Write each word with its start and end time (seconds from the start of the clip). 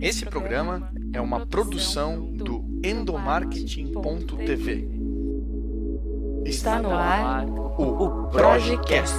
Esse 0.00 0.24
programa 0.24 0.92
é 1.12 1.20
uma 1.20 1.44
produção 1.44 2.32
do 2.32 2.64
endomarketing.tv. 2.84 4.88
Está 6.44 6.80
no 6.80 6.92
ar 6.92 7.44
o 7.48 8.28
Projecast. 8.28 9.12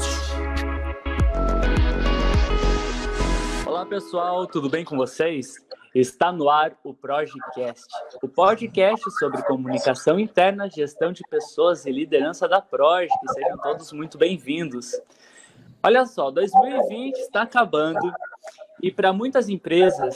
Olá 3.67 3.85
pessoal, 3.85 4.47
tudo 4.47 4.69
bem 4.69 4.85
com 4.85 4.95
vocês? 4.95 5.57
Está 5.93 6.31
no 6.31 6.49
ar 6.49 6.71
o 6.81 6.93
Projecast, 6.93 7.85
o 8.23 8.29
podcast 8.29 9.03
sobre 9.19 9.43
comunicação 9.43 10.17
interna, 10.17 10.69
gestão 10.69 11.11
de 11.11 11.23
pessoas 11.29 11.85
e 11.85 11.91
liderança 11.91 12.47
da 12.47 12.61
Proj. 12.61 13.09
Sejam 13.33 13.57
todos 13.57 13.91
muito 13.91 14.17
bem-vindos. 14.17 14.93
Olha 15.83 16.05
só, 16.05 16.31
2020 16.31 17.17
está 17.17 17.41
acabando 17.41 18.13
e 18.81 18.89
para 18.89 19.11
muitas 19.11 19.49
empresas 19.49 20.15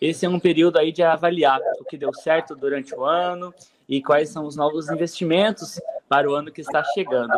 esse 0.00 0.24
é 0.24 0.28
um 0.28 0.40
período 0.40 0.78
aí 0.78 0.92
de 0.92 1.02
avaliar 1.02 1.60
o 1.78 1.84
que 1.84 1.98
deu 1.98 2.12
certo 2.14 2.56
durante 2.56 2.94
o 2.94 3.04
ano 3.04 3.52
e 3.88 4.02
quais 4.02 4.30
são 4.30 4.46
os 4.46 4.56
novos 4.56 4.88
investimentos 4.88 5.80
para 6.08 6.28
o 6.28 6.34
ano 6.34 6.50
que 6.50 6.60
está 6.60 6.82
chegando. 6.94 7.34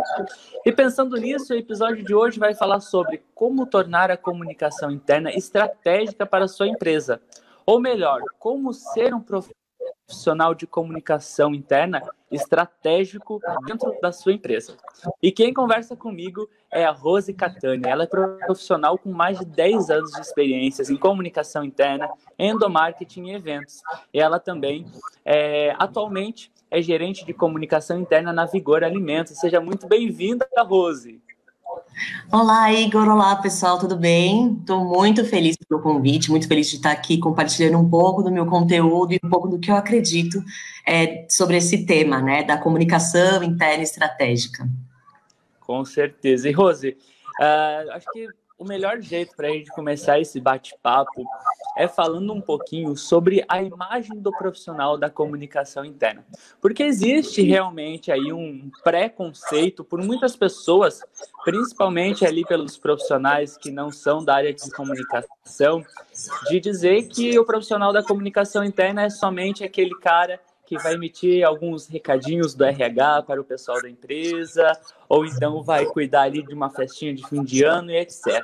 E 0.64 0.70
pensando 0.70 1.16
nisso, 1.16 1.52
o 1.52 1.56
episódio 1.56 2.04
de 2.04 2.14
hoje 2.14 2.38
vai 2.38 2.54
falar 2.54 2.80
sobre 2.80 3.22
como 3.34 3.66
tornar 3.66 4.10
a 4.10 4.16
comunicação 4.16 4.90
interna 4.90 5.30
estratégica 5.30 6.24
para 6.24 6.44
a 6.44 6.48
sua 6.48 6.68
empresa. 6.68 7.20
Ou 7.66 7.80
melhor, 7.80 8.20
como 8.38 8.72
ser 8.72 9.14
um 9.14 9.20
profissional 9.20 9.61
de 10.56 10.66
comunicação 10.66 11.54
interna 11.54 12.02
estratégico 12.30 13.40
dentro 13.66 13.94
da 14.00 14.12
sua 14.12 14.32
empresa. 14.32 14.76
E 15.22 15.32
quem 15.32 15.52
conversa 15.52 15.96
comigo 15.96 16.48
é 16.70 16.84
a 16.84 16.90
Rose 16.90 17.32
Catania. 17.32 17.90
Ela 17.90 18.04
é 18.04 18.06
profissional 18.06 18.98
com 18.98 19.10
mais 19.10 19.38
de 19.38 19.44
10 19.44 19.90
anos 19.90 20.12
de 20.12 20.20
experiências 20.20 20.90
em 20.90 20.96
comunicação 20.96 21.64
interna, 21.64 22.10
endomarketing 22.38 23.26
e 23.26 23.34
eventos. 23.34 23.82
E 24.12 24.20
ela 24.20 24.38
também, 24.38 24.86
é, 25.24 25.74
atualmente, 25.78 26.50
é 26.70 26.80
gerente 26.80 27.24
de 27.24 27.34
comunicação 27.34 28.00
interna 28.00 28.32
na 28.32 28.46
Vigor 28.46 28.82
Alimentos. 28.82 29.38
Seja 29.38 29.60
muito 29.60 29.86
bem-vinda, 29.86 30.46
Rose. 30.58 31.20
Olá, 32.30 32.72
Igor. 32.72 33.08
Olá, 33.08 33.36
pessoal, 33.36 33.78
tudo 33.78 33.96
bem? 33.96 34.56
Estou 34.60 34.84
muito 34.84 35.24
feliz 35.24 35.56
pelo 35.56 35.80
convite, 35.80 36.30
muito 36.30 36.48
feliz 36.48 36.68
de 36.70 36.76
estar 36.76 36.90
aqui 36.90 37.18
compartilhando 37.18 37.78
um 37.78 37.88
pouco 37.88 38.22
do 38.22 38.30
meu 38.30 38.46
conteúdo 38.46 39.12
e 39.12 39.20
um 39.22 39.28
pouco 39.28 39.48
do 39.48 39.58
que 39.58 39.70
eu 39.70 39.76
acredito 39.76 40.42
é, 40.86 41.26
sobre 41.28 41.56
esse 41.56 41.84
tema, 41.84 42.20
né, 42.20 42.42
da 42.42 42.56
comunicação 42.56 43.42
interna 43.42 43.82
estratégica. 43.82 44.68
Com 45.60 45.84
certeza. 45.84 46.48
E, 46.48 46.52
Rose, 46.52 46.96
uh, 47.40 47.90
acho 47.92 48.06
que 48.12 48.26
o 48.62 48.64
melhor 48.64 49.00
jeito 49.00 49.34
para 49.34 49.48
a 49.48 49.50
gente 49.50 49.72
começar 49.72 50.20
esse 50.20 50.40
bate-papo 50.40 51.24
é 51.76 51.88
falando 51.88 52.32
um 52.32 52.40
pouquinho 52.40 52.96
sobre 52.96 53.44
a 53.48 53.60
imagem 53.60 54.20
do 54.20 54.30
profissional 54.30 54.96
da 54.96 55.10
comunicação 55.10 55.84
interna. 55.84 56.24
Porque 56.60 56.84
existe 56.84 57.42
realmente 57.42 58.12
aí 58.12 58.32
um 58.32 58.70
preconceito 58.84 59.82
por 59.82 60.00
muitas 60.00 60.36
pessoas, 60.36 61.00
principalmente 61.44 62.24
ali 62.24 62.44
pelos 62.44 62.78
profissionais 62.78 63.56
que 63.56 63.72
não 63.72 63.90
são 63.90 64.24
da 64.24 64.36
área 64.36 64.54
de 64.54 64.70
comunicação, 64.70 65.84
de 66.48 66.60
dizer 66.60 67.08
que 67.08 67.36
o 67.38 67.44
profissional 67.44 67.92
da 67.92 68.02
comunicação 68.04 68.62
interna 68.62 69.02
é 69.02 69.10
somente 69.10 69.64
aquele 69.64 69.98
cara 69.98 70.38
que 70.72 70.82
vai 70.82 70.94
emitir 70.94 71.46
alguns 71.46 71.86
recadinhos 71.86 72.54
do 72.54 72.64
RH 72.64 73.24
para 73.24 73.38
o 73.38 73.44
pessoal 73.44 73.82
da 73.82 73.90
empresa, 73.90 74.72
ou 75.06 75.26
então 75.26 75.62
vai 75.62 75.84
cuidar 75.84 76.22
ali 76.22 76.42
de 76.42 76.54
uma 76.54 76.70
festinha 76.70 77.12
de 77.12 77.28
fim 77.28 77.44
de 77.44 77.62
ano 77.62 77.90
e 77.90 77.98
etc. 77.98 78.42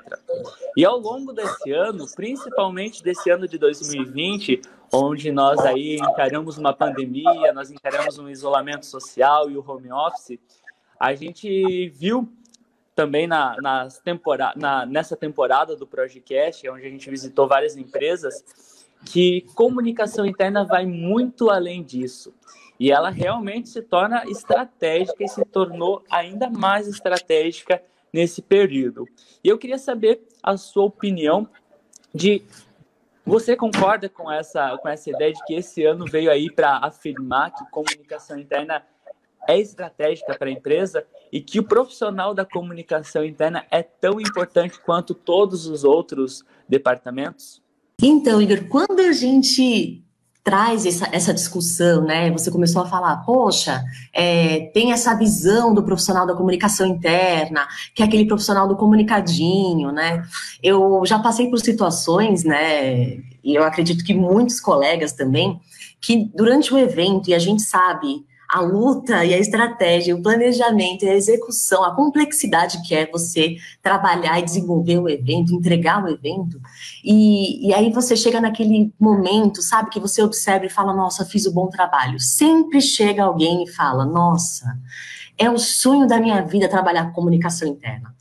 E 0.77 0.85
ao 0.85 0.99
longo 0.99 1.33
desse 1.33 1.73
ano, 1.73 2.05
principalmente 2.15 3.03
desse 3.03 3.31
ano 3.31 3.49
de 3.49 3.57
2020, 3.57 4.61
onde 4.93 5.33
nós 5.33 5.59
aí 5.61 5.97
encaramos 5.97 6.59
uma 6.59 6.75
pandemia, 6.75 7.51
nós 7.55 7.71
encaramos 7.71 8.19
um 8.19 8.29
isolamento 8.29 8.85
social 8.85 9.51
e 9.51 9.57
o 9.57 9.65
home 9.67 9.91
office, 9.91 10.39
a 11.01 11.15
gente 11.15 11.89
viu 11.89 12.31
também 12.95 13.27
na, 13.27 13.57
nas 13.63 14.01
tempora 14.01 14.53
na, 14.55 14.85
nessa 14.85 15.17
temporada 15.17 15.75
do 15.75 15.87
Projecast, 15.87 16.69
onde 16.69 16.85
a 16.85 16.91
gente 16.91 17.09
visitou 17.09 17.49
várias 17.49 17.75
empresas, 17.75 18.78
que 19.05 19.43
comunicação 19.55 20.27
interna 20.27 20.65
vai 20.65 20.87
muito 20.87 21.51
além 21.51 21.83
disso. 21.83 22.35
E 22.79 22.93
ela 22.93 23.11
realmente 23.11 23.69
se 23.69 23.83
torna 23.83 24.23
estratégica 24.27 25.25
e 25.25 25.29
se 25.29 25.45
tornou 25.45 26.05
ainda 26.11 26.49
mais 26.49 26.87
estratégica 26.87 27.83
nesse 28.13 28.41
período. 28.41 29.07
E 29.43 29.49
eu 29.49 29.59
queria 29.59 29.79
saber 29.79 30.23
a 30.43 30.57
sua 30.57 30.85
opinião 30.85 31.49
de 32.15 32.43
você 33.25 33.55
concorda 33.55 34.09
com 34.09 34.31
essa 34.31 34.79
com 34.79 34.89
essa 34.89 35.11
ideia 35.11 35.33
de 35.33 35.45
que 35.45 35.55
esse 35.55 35.85
ano 35.85 36.07
veio 36.07 36.31
aí 36.31 36.51
para 36.51 36.79
afirmar 36.79 37.51
que 37.51 37.71
comunicação 37.71 38.39
interna 38.39 38.83
é 39.47 39.59
estratégica 39.59 40.37
para 40.37 40.49
a 40.49 40.53
empresa 40.53 41.07
e 41.33 41.41
que 41.41 41.59
o 41.59 41.65
profissional 41.65 42.33
da 42.33 42.45
comunicação 42.45 43.25
interna 43.25 43.67
é 43.71 43.83
tão 43.83 44.21
importante 44.21 44.81
quanto 44.81 45.15
todos 45.15 45.67
os 45.67 45.85
outros 45.85 46.45
departamentos? 46.69 47.63
Então, 48.01 48.41
Igor, 48.41 48.65
quando 48.69 49.01
a 49.01 49.13
gente 49.13 50.05
traz 50.49 50.87
essa, 50.87 51.07
essa 51.13 51.35
discussão, 51.35 52.05
né? 52.05 52.31
Você 52.31 52.51
começou 52.51 52.81
a 52.81 52.87
falar, 52.87 53.19
poxa, 53.19 53.85
é, 54.15 54.71
tem 54.73 54.93
essa 54.93 55.15
visão 55.15 55.75
do 55.75 55.83
profissional 55.83 56.27
da 56.27 56.35
comunicação 56.35 56.87
interna, 56.87 57.69
que 57.95 58.03
é 58.03 58.07
aquele 58.07 58.25
profissional 58.25 58.67
do 58.67 58.75
comunicadinho, 58.75 59.93
né? 59.93 60.25
Eu 60.63 61.03
já 61.05 61.19
passei 61.19 61.51
por 61.51 61.59
situações, 61.59 62.45
né? 62.45 63.19
E 63.45 63.55
eu 63.55 63.63
acredito 63.63 64.03
que 64.03 64.15
muitos 64.15 64.59
colegas 64.59 65.13
também, 65.13 65.61
que 66.01 66.31
durante 66.35 66.73
o 66.73 66.79
evento, 66.79 67.29
e 67.29 67.35
a 67.35 67.39
gente 67.39 67.61
sabe 67.61 68.25
a 68.49 68.61
luta 68.61 69.25
e 69.27 69.35
a 69.35 69.39
estratégia, 69.39 70.17
o 70.17 70.23
planejamento 70.23 71.05
e 71.05 71.09
a 71.09 71.15
execução, 71.15 71.85
a 71.85 71.95
complexidade 71.95 72.81
que 72.83 72.95
é 72.95 73.07
você 73.07 73.57
trabalhar 73.83 74.39
e 74.39 74.43
desenvolver 74.43 74.99
o 74.99 75.09
evento, 75.09 75.55
entregar 75.55 76.03
o 76.03 76.09
evento, 76.09 76.59
e, 77.05 77.69
e 77.69 77.75
aí 77.75 77.93
você 77.93 78.17
chega 78.17 78.41
naquele 78.41 78.93
momento, 78.99 79.61
sabe, 79.61 79.91
que 79.91 80.01
você 80.01 80.23
observa 80.23 80.65
e 80.65 80.71
fala, 80.71 80.95
nossa, 80.95 81.27
fiz 81.27 81.45
o 81.45 81.51
um 81.51 81.53
bom 81.53 81.69
trabalho. 81.69 82.19
Sempre 82.19 82.81
chega 82.81 83.25
alguém 83.25 83.65
e 83.65 83.71
fala, 83.71 84.07
nossa, 84.07 84.79
é 85.37 85.51
o 85.51 85.59
sonho 85.59 86.07
da 86.07 86.19
minha 86.19 86.41
vida 86.43 86.69
trabalhar 86.69 87.07
com 87.07 87.13
comunicação 87.13 87.69
interna. 87.69 88.18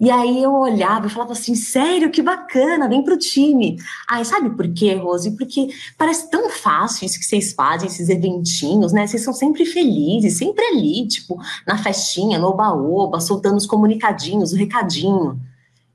E 0.00 0.12
aí 0.12 0.40
eu 0.40 0.54
olhava 0.54 1.06
e 1.06 1.10
falava 1.10 1.32
assim, 1.32 1.56
sério, 1.56 2.10
que 2.10 2.22
bacana, 2.22 2.88
vem 2.88 3.02
pro 3.02 3.18
time. 3.18 3.76
Ai, 4.08 4.24
sabe 4.24 4.50
por 4.50 4.72
quê, 4.72 4.94
Rose? 4.94 5.36
Porque 5.36 5.68
parece 5.96 6.30
tão 6.30 6.48
fácil 6.50 7.04
isso 7.04 7.18
que 7.18 7.24
vocês 7.24 7.52
fazem, 7.52 7.88
esses 7.88 8.08
eventinhos, 8.08 8.92
né? 8.92 9.06
Vocês 9.06 9.24
são 9.24 9.32
sempre 9.32 9.66
felizes, 9.66 10.38
sempre 10.38 10.64
ali, 10.66 11.08
tipo, 11.08 11.36
na 11.66 11.76
festinha, 11.76 12.38
no 12.38 12.46
oba-oba, 12.46 13.20
soltando 13.20 13.56
os 13.56 13.66
comunicadinhos, 13.66 14.52
o 14.52 14.56
recadinho. 14.56 15.40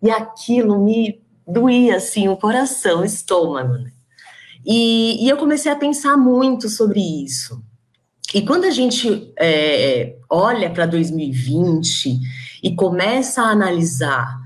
E 0.02 0.12
aquilo 0.12 0.84
me 0.84 1.22
doía, 1.48 1.96
assim, 1.96 2.28
o 2.28 2.36
coração, 2.36 3.02
o 3.02 3.06
estômago, 3.06 3.74
né? 3.74 3.92
E, 4.66 5.26
e 5.26 5.30
eu 5.30 5.38
comecei 5.38 5.72
a 5.72 5.78
pensar 5.78 6.18
muito 6.18 6.68
sobre 6.68 7.00
isso. 7.00 7.64
E 8.34 8.42
quando 8.42 8.66
a 8.66 8.72
gente 8.72 9.32
é, 9.40 10.16
olha 10.30 10.70
para 10.70 10.86
2020 10.86 12.20
e 12.64 12.74
começa 12.74 13.42
a 13.42 13.50
analisar 13.50 14.42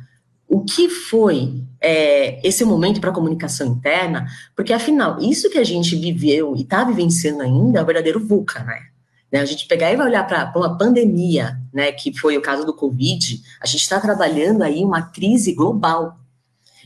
o 0.48 0.64
que 0.64 0.90
foi 0.90 1.64
é, 1.80 2.40
esse 2.48 2.66
momento 2.66 3.00
para 3.00 3.12
a 3.12 3.14
comunicação 3.14 3.68
interna, 3.68 4.26
porque 4.56 4.74
afinal, 4.74 5.20
isso 5.22 5.50
que 5.50 5.58
a 5.58 5.64
gente 5.64 5.96
viveu 5.96 6.56
e 6.56 6.62
está 6.62 6.84
vivenciando 6.84 7.44
ainda 7.44 7.80
é 7.80 7.84
o 7.84 7.86
verdadeiro 7.86 8.26
VUCA, 8.26 8.64
né? 8.64 8.80
né? 9.32 9.40
A 9.40 9.46
gente 9.46 9.68
pegar 9.68 9.92
e 9.92 9.96
vai 9.96 10.08
olhar 10.08 10.26
para 10.26 10.52
uma 10.56 10.78
pandemia, 10.78 11.60
né, 11.74 11.92
que 11.92 12.18
foi 12.18 12.38
o 12.38 12.42
caso 12.42 12.66
do 12.66 12.74
Covid, 12.74 13.42
a 13.62 13.68
gente 13.68 13.82
está 13.82 14.00
trabalhando 14.00 14.64
aí 14.64 14.84
uma 14.84 15.02
crise 15.04 15.54
global 15.54 16.18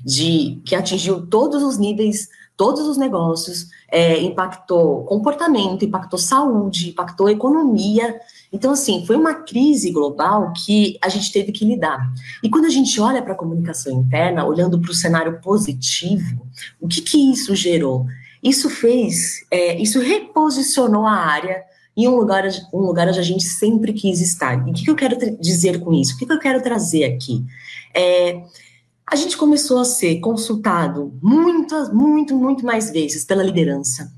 de 0.04 0.60
que 0.66 0.76
atingiu 0.76 1.28
todos 1.28 1.62
os 1.62 1.78
níveis, 1.78 2.28
todos 2.58 2.88
os 2.88 2.98
negócios, 2.98 3.68
é, 3.90 4.20
impactou 4.20 5.04
comportamento, 5.06 5.86
impactou 5.86 6.18
saúde, 6.18 6.90
impactou 6.90 7.30
economia, 7.30 8.20
então, 8.52 8.72
assim, 8.74 9.06
foi 9.06 9.16
uma 9.16 9.34
crise 9.34 9.92
global 9.92 10.52
que 10.66 10.98
a 11.02 11.08
gente 11.08 11.32
teve 11.32 11.54
que 11.54 11.64
lidar. 11.64 12.12
E 12.44 12.50
quando 12.50 12.66
a 12.66 12.70
gente 12.70 13.00
olha 13.00 13.22
para 13.22 13.32
a 13.32 13.38
comunicação 13.38 14.02
interna, 14.02 14.46
olhando 14.46 14.80
para 14.80 14.92
o 14.92 14.96
cenário 14.96 15.40
positivo, 15.40 16.46
o 16.80 16.88
que, 16.88 17.02
que 17.02 17.32
isso 17.32 17.56
gerou? 17.56 18.06
Isso 18.44 18.70
fez, 18.70 19.46
é, 19.50 19.80
isso 19.82 20.00
reposicionou 20.02 21.06
a 21.06 21.14
área 21.14 21.64
em 21.96 22.08
um 22.08 22.16
lugar, 22.16 22.44
um 22.74 22.80
lugar 22.80 23.08
onde 23.08 23.20
a 23.20 23.24
gente 23.24 23.44
sempre 23.44 23.94
quis 23.94 24.20
estar. 24.20 24.68
E 24.68 24.72
o 24.72 24.74
que, 24.74 24.84
que 24.84 24.92
eu 24.92 24.96
quero 24.96 25.18
dizer 25.40 25.80
com 25.80 25.94
isso? 25.94 26.16
O 26.16 26.18
que, 26.18 26.26
que 26.26 26.34
eu 26.34 26.40
quero 26.40 26.62
trazer 26.62 27.06
aqui? 27.06 27.46
É, 27.96 28.44
a 29.08 29.16
gente 29.16 29.38
começou 29.38 29.80
a 29.80 29.86
ser 29.86 30.20
consultado 30.20 31.14
muitas, 31.22 31.94
muito, 31.94 32.36
muito 32.36 32.66
mais 32.66 32.90
vezes 32.92 33.24
pela 33.24 33.44
liderança 33.44 34.12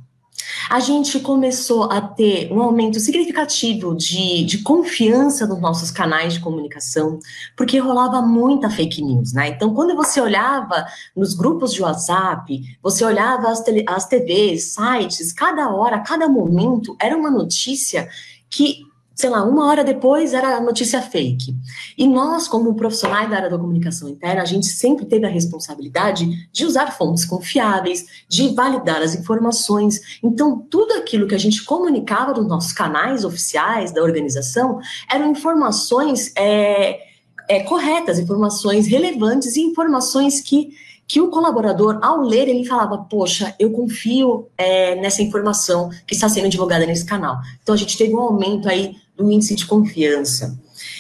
a 0.74 0.80
gente 0.80 1.20
começou 1.20 1.84
a 1.84 2.02
ter 2.02 2.52
um 2.52 2.60
aumento 2.60 3.00
significativo 3.00 3.94
de, 3.96 4.44
de 4.44 4.64
confiança 4.64 5.46
nos 5.46 5.62
nossos 5.62 5.92
canais 5.92 6.34
de 6.34 6.40
comunicação, 6.40 7.20
porque 7.56 7.78
rolava 7.78 8.24
muita 8.24 8.72
fake 8.72 9.00
news, 9.04 9.34
né? 9.34 9.50
Então, 9.50 9.72
quando 9.72 9.96
você 9.96 10.20
olhava 10.20 10.84
nos 11.16 11.36
grupos 11.36 11.76
de 11.76 11.84
WhatsApp, 11.84 12.60
você 12.82 13.06
olhava 13.06 13.50
as, 13.50 13.62
tele, 13.62 13.86
as 13.88 14.08
TVs, 14.08 14.74
sites, 14.74 15.32
cada 15.32 15.70
hora, 15.70 16.00
cada 16.00 16.28
momento, 16.28 16.98
era 17.00 17.16
uma 17.16 17.30
notícia 17.30 18.10
que 18.50 18.80
sei 19.16 19.30
lá, 19.30 19.44
uma 19.44 19.68
hora 19.68 19.84
depois 19.84 20.34
era 20.34 20.60
notícia 20.60 21.02
fake. 21.02 21.56
E 21.98 22.08
nós, 22.08 22.48
como 22.48 22.74
profissionais 22.76 23.30
da 23.30 23.38
área 23.38 23.50
da 23.50 23.58
comunicação 23.58 24.10
interna, 24.10 24.42
a 24.42 24.46
gente 24.46 24.66
sempre 24.66 25.06
teve 25.06 25.26
a 25.26 25.30
responsabilidade 25.30 26.28
de 26.52 26.66
usar 26.66 26.92
fontes 26.92 27.24
confiáveis, 27.24 28.06
de 28.28 28.54
validar 28.56 29.02
as 29.02 29.16
informações. 29.16 30.20
Então, 30.24 30.60
tudo 30.70 30.94
aquilo 30.94 31.28
que 31.28 31.36
a 31.36 31.40
gente 31.40 31.64
comunicava 31.64 32.34
nos 32.34 32.48
nossos 32.48 32.72
canais 32.72 33.24
oficiais 33.24 33.92
da 33.92 34.02
organização 34.02 34.80
eram 35.10 35.32
informações 35.32 36.32
é, 36.36 37.00
é, 37.48 37.60
corretas, 37.64 38.18
informações 38.18 38.88
relevantes 38.88 39.56
e 39.56 39.62
informações 39.62 40.42
que 40.42 40.74
que 41.06 41.20
o 41.20 41.30
colaborador, 41.30 42.00
ao 42.02 42.22
ler, 42.22 42.48
ele 42.48 42.66
falava, 42.66 42.98
poxa, 42.98 43.54
eu 43.60 43.72
confio 43.72 44.48
é, 44.58 44.96
nessa 44.96 45.22
informação 45.22 45.90
que 46.08 46.16
está 46.16 46.30
sendo 46.30 46.50
divulgada 46.50 46.86
nesse 46.86 47.06
canal. 47.06 47.38
Então, 47.62 47.76
a 47.76 47.78
gente 47.78 47.98
teve 47.98 48.16
um 48.16 48.20
aumento 48.20 48.70
aí 48.70 48.96
do 49.16 49.32
índice 49.32 49.56
de 49.56 49.66
confiança. 49.66 50.58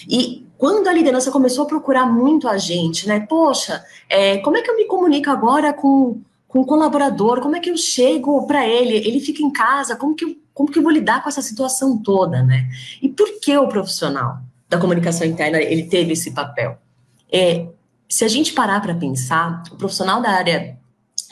E 0.07 0.45
quando 0.57 0.87
a 0.87 0.93
liderança 0.93 1.31
começou 1.31 1.65
a 1.65 1.67
procurar 1.67 2.05
muito 2.05 2.47
a 2.47 2.57
gente, 2.57 3.07
né? 3.07 3.19
Poxa, 3.21 3.83
é, 4.09 4.37
como 4.37 4.57
é 4.57 4.61
que 4.61 4.69
eu 4.69 4.77
me 4.77 4.85
comunico 4.85 5.29
agora 5.29 5.73
com, 5.73 6.21
com 6.47 6.61
o 6.61 6.65
colaborador? 6.65 7.41
Como 7.41 7.55
é 7.55 7.59
que 7.59 7.69
eu 7.69 7.77
chego 7.77 8.47
para 8.47 8.65
ele? 8.67 8.95
Ele 8.95 9.19
fica 9.19 9.41
em 9.41 9.51
casa? 9.51 9.95
Como 9.95 10.15
que, 10.15 10.23
eu, 10.23 10.35
como 10.53 10.71
que 10.71 10.79
eu 10.79 10.83
vou 10.83 10.91
lidar 10.91 11.21
com 11.21 11.29
essa 11.29 11.41
situação 11.41 11.97
toda, 11.97 12.41
né? 12.41 12.69
E 13.01 13.09
por 13.09 13.39
que 13.41 13.57
o 13.57 13.67
profissional 13.67 14.37
da 14.69 14.77
comunicação 14.77 15.27
interna 15.27 15.61
ele 15.61 15.83
teve 15.83 16.13
esse 16.13 16.31
papel? 16.31 16.77
É, 17.31 17.67
se 18.07 18.23
a 18.23 18.27
gente 18.27 18.53
parar 18.53 18.79
para 18.81 18.95
pensar, 18.95 19.63
o 19.71 19.75
profissional 19.75 20.21
da 20.21 20.29
área 20.29 20.77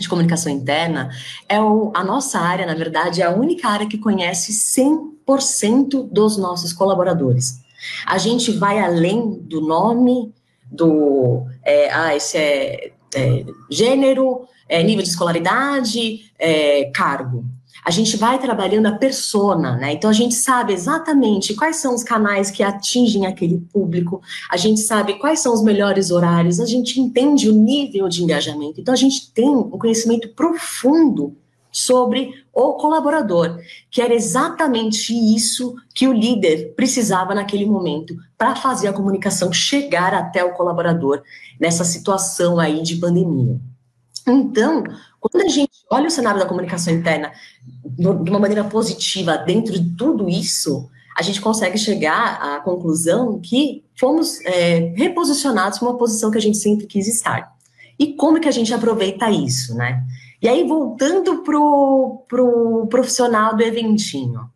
de 0.01 0.09
comunicação 0.09 0.51
interna 0.51 1.09
é 1.48 1.59
o, 1.62 1.92
a 1.95 2.03
nossa 2.03 2.39
área, 2.39 2.65
na 2.65 2.74
verdade, 2.74 3.21
é 3.21 3.25
a 3.25 3.31
única 3.31 3.68
área 3.68 3.88
que 3.88 3.98
conhece 3.98 4.51
100% 4.51 6.09
dos 6.12 6.38
nossos 6.38 6.74
colaboradores. 6.74 7.62
A 8.06 8.18
gente 8.18 8.51
vai 8.51 8.80
além 8.80 9.39
do 9.42 9.62
nome, 9.62 10.33
do 10.71 11.45
é, 11.63 11.92
ah, 11.92 12.15
esse 12.15 12.38
é, 12.38 12.92
é 13.15 13.45
gênero, 13.69 14.48
é, 14.68 14.83
nível 14.83 15.03
de 15.03 15.09
escolaridade, 15.09 16.31
é, 16.38 16.86
cargo 16.94 17.45
a 17.83 17.89
gente 17.89 18.15
vai 18.18 18.39
trabalhando 18.39 18.85
a 18.85 18.91
persona, 18.91 19.75
né? 19.75 19.94
Então 19.94 20.09
a 20.09 20.13
gente 20.13 20.35
sabe 20.35 20.73
exatamente 20.73 21.56
quais 21.56 21.77
são 21.77 21.95
os 21.95 22.03
canais 22.03 22.51
que 22.51 22.63
atingem 22.63 23.25
aquele 23.25 23.57
público, 23.73 24.21
a 24.50 24.57
gente 24.57 24.81
sabe 24.81 25.19
quais 25.19 25.39
são 25.39 25.53
os 25.53 25.63
melhores 25.63 26.12
horários, 26.12 26.59
a 26.59 26.65
gente 26.65 27.00
entende 27.00 27.50
o 27.50 27.53
nível 27.53 28.07
de 28.07 28.23
engajamento. 28.23 28.79
Então 28.79 28.94
a 28.94 28.97
gente 28.97 29.31
tem 29.33 29.50
um 29.50 29.69
conhecimento 29.69 30.29
profundo 30.29 31.35
sobre 31.71 32.44
o 32.53 32.73
colaborador, 32.73 33.57
que 33.89 34.01
era 34.01 34.13
exatamente 34.13 35.13
isso 35.13 35.73
que 35.95 36.07
o 36.07 36.13
líder 36.13 36.73
precisava 36.75 37.33
naquele 37.33 37.65
momento 37.65 38.13
para 38.38 38.56
fazer 38.56 38.89
a 38.89 38.94
comunicação 38.94 39.53
chegar 39.53 40.13
até 40.13 40.44
o 40.44 40.53
colaborador 40.53 41.21
nessa 41.59 41.85
situação 41.85 42.59
aí 42.59 42.81
de 42.83 42.97
pandemia. 42.97 43.57
Então, 44.27 44.83
quando 45.21 45.45
a 45.45 45.47
gente 45.47 45.71
olha 45.89 46.07
o 46.07 46.12
cenário 46.12 46.39
da 46.39 46.47
comunicação 46.47 46.91
interna 46.91 47.31
de 47.83 48.29
uma 48.29 48.39
maneira 48.39 48.63
positiva 48.63 49.38
dentro 49.38 49.71
de 49.71 49.95
tudo 49.95 50.27
isso, 50.27 50.89
a 51.15 51.21
gente 51.21 51.39
consegue 51.39 51.77
chegar 51.77 52.41
à 52.41 52.59
conclusão 52.59 53.39
que 53.39 53.83
fomos 54.00 54.41
é, 54.41 54.94
reposicionados 54.97 55.77
para 55.77 55.89
uma 55.89 55.97
posição 55.97 56.31
que 56.31 56.39
a 56.39 56.41
gente 56.41 56.57
sempre 56.57 56.88
quis 56.88 57.07
estar. 57.07 57.53
E 58.00 58.15
como 58.15 58.39
que 58.39 58.47
a 58.47 58.51
gente 58.51 58.73
aproveita 58.73 59.29
isso, 59.29 59.75
né? 59.75 60.03
E 60.41 60.47
aí, 60.47 60.68
voltando 60.68 61.44
para 61.44 61.59
o 61.59 62.25
pro 62.27 62.88
profissional 62.88 63.56
do 63.56 63.62
eventinho. 63.62 64.50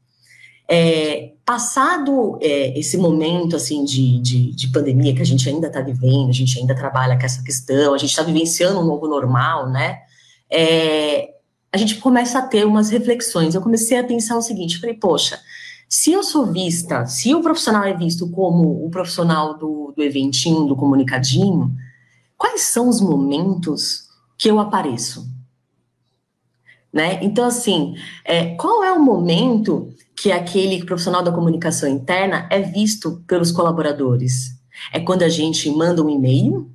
É, 0.67 1.33
passado 1.45 2.39
é, 2.41 2.77
esse 2.79 2.97
momento 2.97 3.56
assim 3.56 3.85
de, 3.85 4.19
de, 4.19 4.51
de, 4.51 4.67
pandemia 4.69 5.13
que 5.13 5.21
a 5.21 5.25
gente 5.25 5.47
ainda 5.47 5.67
está 5.67 5.79
vivendo, 5.79 6.29
a 6.29 6.33
gente 6.33 6.57
ainda 6.57 6.73
trabalha 6.73 7.19
com 7.19 7.23
essa 7.23 7.44
questão, 7.44 7.94
a 7.94 8.00
gente 8.00 8.09
está 8.09 8.23
vivenciando 8.23 8.79
um 8.79 8.83
novo 8.83 9.07
normal, 9.07 9.69
né? 9.69 10.00
É, 10.50 11.36
a 11.71 11.77
gente 11.77 11.95
começa 11.95 12.39
a 12.39 12.42
ter 12.42 12.65
umas 12.65 12.89
reflexões. 12.89 13.53
Eu 13.53 13.62
comecei 13.62 13.97
a 13.97 14.03
pensar 14.03 14.38
o 14.38 14.42
seguinte: 14.42 14.80
falei, 14.80 14.95
poxa, 14.95 15.39
se 15.89 16.12
eu 16.12 16.24
sou 16.24 16.51
vista, 16.51 17.06
se 17.06 17.33
o 17.33 17.42
profissional 17.42 17.83
é 17.83 17.94
visto 17.94 18.30
como 18.30 18.86
o 18.86 18.89
profissional 18.89 19.57
do, 19.57 19.94
do 19.95 20.03
eventinho, 20.03 20.65
do 20.65 20.75
comunicadinho, 20.75 21.71
quais 22.38 22.62
são 22.62 22.89
os 22.89 23.01
momentos 23.01 24.07
que 24.38 24.50
eu 24.50 24.59
apareço? 24.59 25.30
Né? 26.91 27.19
Então, 27.21 27.45
assim, 27.45 27.95
é, 28.24 28.56
qual 28.56 28.83
é 28.83 28.91
o 28.91 29.03
momento 29.03 29.94
que 30.15 30.31
aquele 30.31 30.86
profissional 30.86 31.21
da 31.21 31.31
comunicação 31.31 31.89
interna 31.89 32.48
é 32.50 32.62
visto 32.62 33.21
pelos 33.27 33.51
colaboradores? 33.51 34.56
É 34.94 35.00
quando 35.00 35.24
a 35.24 35.30
gente 35.30 35.69
manda 35.69 36.01
um 36.01 36.09
e-mail, 36.09 36.71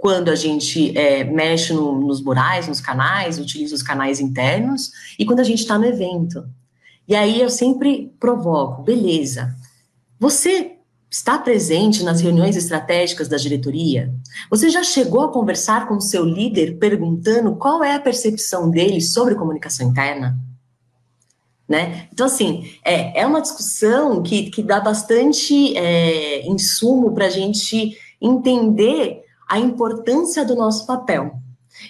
quando 0.00 0.30
a 0.30 0.34
gente 0.34 0.96
é, 0.96 1.24
mexe 1.24 1.72
no, 1.72 2.00
nos 2.00 2.22
murais, 2.22 2.66
nos 2.66 2.80
canais, 2.80 3.38
utiliza 3.38 3.74
os 3.74 3.82
canais 3.82 4.18
internos, 4.18 4.90
e 5.18 5.24
quando 5.24 5.40
a 5.40 5.44
gente 5.44 5.60
está 5.60 5.78
no 5.78 5.84
evento. 5.84 6.48
E 7.06 7.14
aí 7.14 7.40
eu 7.40 7.50
sempre 7.50 8.12
provoco, 8.18 8.82
beleza, 8.82 9.54
você 10.18 10.76
está 11.10 11.38
presente 11.38 12.02
nas 12.02 12.20
reuniões 12.20 12.56
estratégicas 12.56 13.28
da 13.28 13.36
diretoria? 13.36 14.14
Você 14.48 14.70
já 14.70 14.82
chegou 14.82 15.22
a 15.22 15.32
conversar 15.32 15.88
com 15.88 15.96
o 15.96 16.00
seu 16.00 16.24
líder 16.24 16.78
perguntando 16.78 17.56
qual 17.56 17.82
é 17.82 17.94
a 17.94 18.00
percepção 18.00 18.70
dele 18.70 19.00
sobre 19.00 19.34
comunicação 19.34 19.88
interna? 19.88 20.38
Né? 21.68 22.08
Então, 22.12 22.26
assim, 22.26 22.70
é, 22.84 23.20
é 23.20 23.26
uma 23.26 23.40
discussão 23.40 24.22
que, 24.22 24.50
que 24.50 24.62
dá 24.62 24.80
bastante 24.80 25.76
é, 25.76 26.46
insumo 26.46 27.12
para 27.12 27.26
a 27.26 27.30
gente 27.30 27.96
entender 28.20 29.24
a 29.50 29.58
importância 29.58 30.44
do 30.44 30.54
nosso 30.54 30.86
papel. 30.86 31.32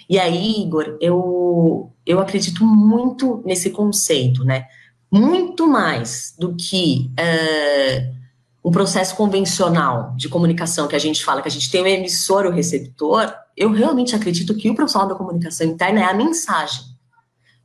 E 0.09 0.19
aí, 0.19 0.61
Igor, 0.61 0.97
eu, 0.99 1.91
eu 2.05 2.19
acredito 2.19 2.65
muito 2.65 3.41
nesse 3.45 3.69
conceito, 3.69 4.43
né? 4.43 4.65
Muito 5.11 5.67
mais 5.67 6.33
do 6.37 6.55
que 6.55 7.11
é, 7.17 8.09
um 8.63 8.71
processo 8.71 9.15
convencional 9.15 10.13
de 10.15 10.29
comunicação 10.29 10.87
que 10.87 10.95
a 10.95 10.99
gente 10.99 11.23
fala, 11.23 11.41
que 11.41 11.47
a 11.47 11.51
gente 11.51 11.69
tem 11.69 11.81
o 11.81 11.87
emissor 11.87 12.45
o 12.45 12.51
receptor, 12.51 13.33
eu 13.55 13.71
realmente 13.71 14.15
acredito 14.15 14.55
que 14.55 14.69
o 14.69 14.75
profissional 14.75 15.09
da 15.09 15.15
comunicação 15.15 15.67
interna 15.67 16.01
é 16.01 16.03
a 16.03 16.13
mensagem 16.13 16.91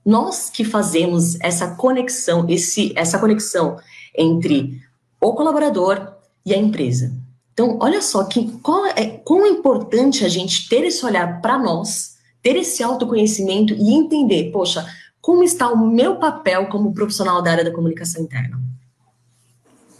nós 0.06 0.48
que 0.48 0.64
fazemos 0.64 1.36
essa 1.40 1.74
conexão, 1.74 2.46
esse, 2.48 2.92
essa 2.94 3.18
conexão 3.18 3.76
entre 4.16 4.80
o 5.20 5.34
colaborador 5.34 6.12
e 6.44 6.54
a 6.54 6.56
empresa. 6.56 7.12
Então, 7.56 7.78
olha 7.80 8.02
só 8.02 8.22
que 8.24 8.52
qual 8.58 8.84
é 8.84 9.06
quão 9.24 9.46
importante 9.46 10.26
a 10.26 10.28
gente 10.28 10.68
ter 10.68 10.84
esse 10.84 11.06
olhar 11.06 11.40
para 11.40 11.58
nós, 11.58 12.18
ter 12.42 12.54
esse 12.54 12.82
autoconhecimento 12.82 13.72
e 13.72 13.94
entender, 13.94 14.52
poxa, 14.52 14.86
como 15.22 15.42
está 15.42 15.70
o 15.70 15.86
meu 15.86 16.16
papel 16.16 16.68
como 16.68 16.92
profissional 16.92 17.40
da 17.40 17.52
área 17.52 17.64
da 17.64 17.72
comunicação 17.72 18.22
interna. 18.22 18.60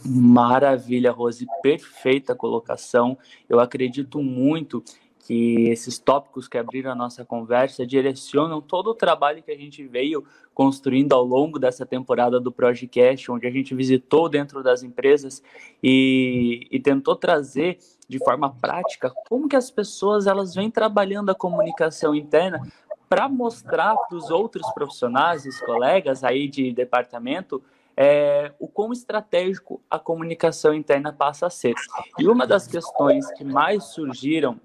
Maravilha, 0.05 1.11
Rose, 1.11 1.47
perfeita 1.63 2.35
colocação. 2.35 3.17
Eu 3.49 3.59
acredito 3.59 4.21
muito 4.21 4.83
que 5.27 5.67
esses 5.67 5.99
tópicos 5.99 6.47
que 6.47 6.57
abriram 6.57 6.89
a 6.89 6.95
nossa 6.95 7.25
conversa 7.25 7.85
direcionam 7.85 8.61
todo 8.61 8.91
o 8.91 8.95
trabalho 8.95 9.43
que 9.43 9.51
a 9.51 9.57
gente 9.57 9.85
veio 9.85 10.23
construindo 10.53 11.11
ao 11.11 11.21
longo 11.21 11.59
dessa 11.59 11.85
temporada 11.85 12.39
do 12.39 12.49
Projecast, 12.49 13.29
onde 13.29 13.45
a 13.45 13.51
gente 13.51 13.75
visitou 13.75 14.29
dentro 14.29 14.63
das 14.63 14.83
empresas 14.83 15.43
e, 15.83 16.65
e 16.71 16.79
tentou 16.79 17.13
trazer 17.13 17.77
de 18.07 18.19
forma 18.19 18.55
prática 18.55 19.11
como 19.27 19.49
que 19.49 19.57
as 19.57 19.69
pessoas 19.69 20.27
elas 20.27 20.55
vêm 20.55 20.71
trabalhando 20.71 21.29
a 21.29 21.35
comunicação 21.35 22.15
interna 22.15 22.65
para 23.09 23.27
mostrar 23.27 23.97
para 23.97 24.17
os 24.17 24.29
outros 24.29 24.65
profissionais, 24.71 25.45
os 25.45 25.59
colegas 25.59 26.23
aí 26.23 26.47
de 26.47 26.71
departamento, 26.71 27.61
é, 27.97 28.53
o 28.59 28.67
quão 28.69 28.93
estratégico 28.93 29.81
a 29.89 29.99
comunicação 29.99 30.73
interna 30.73 31.11
passa 31.11 31.47
a 31.47 31.49
ser. 31.49 31.75
E 32.17 32.29
uma 32.29 32.47
das 32.47 32.65
questões 32.65 33.29
que 33.33 33.43
mais 33.43 33.83
surgiram 33.85 34.57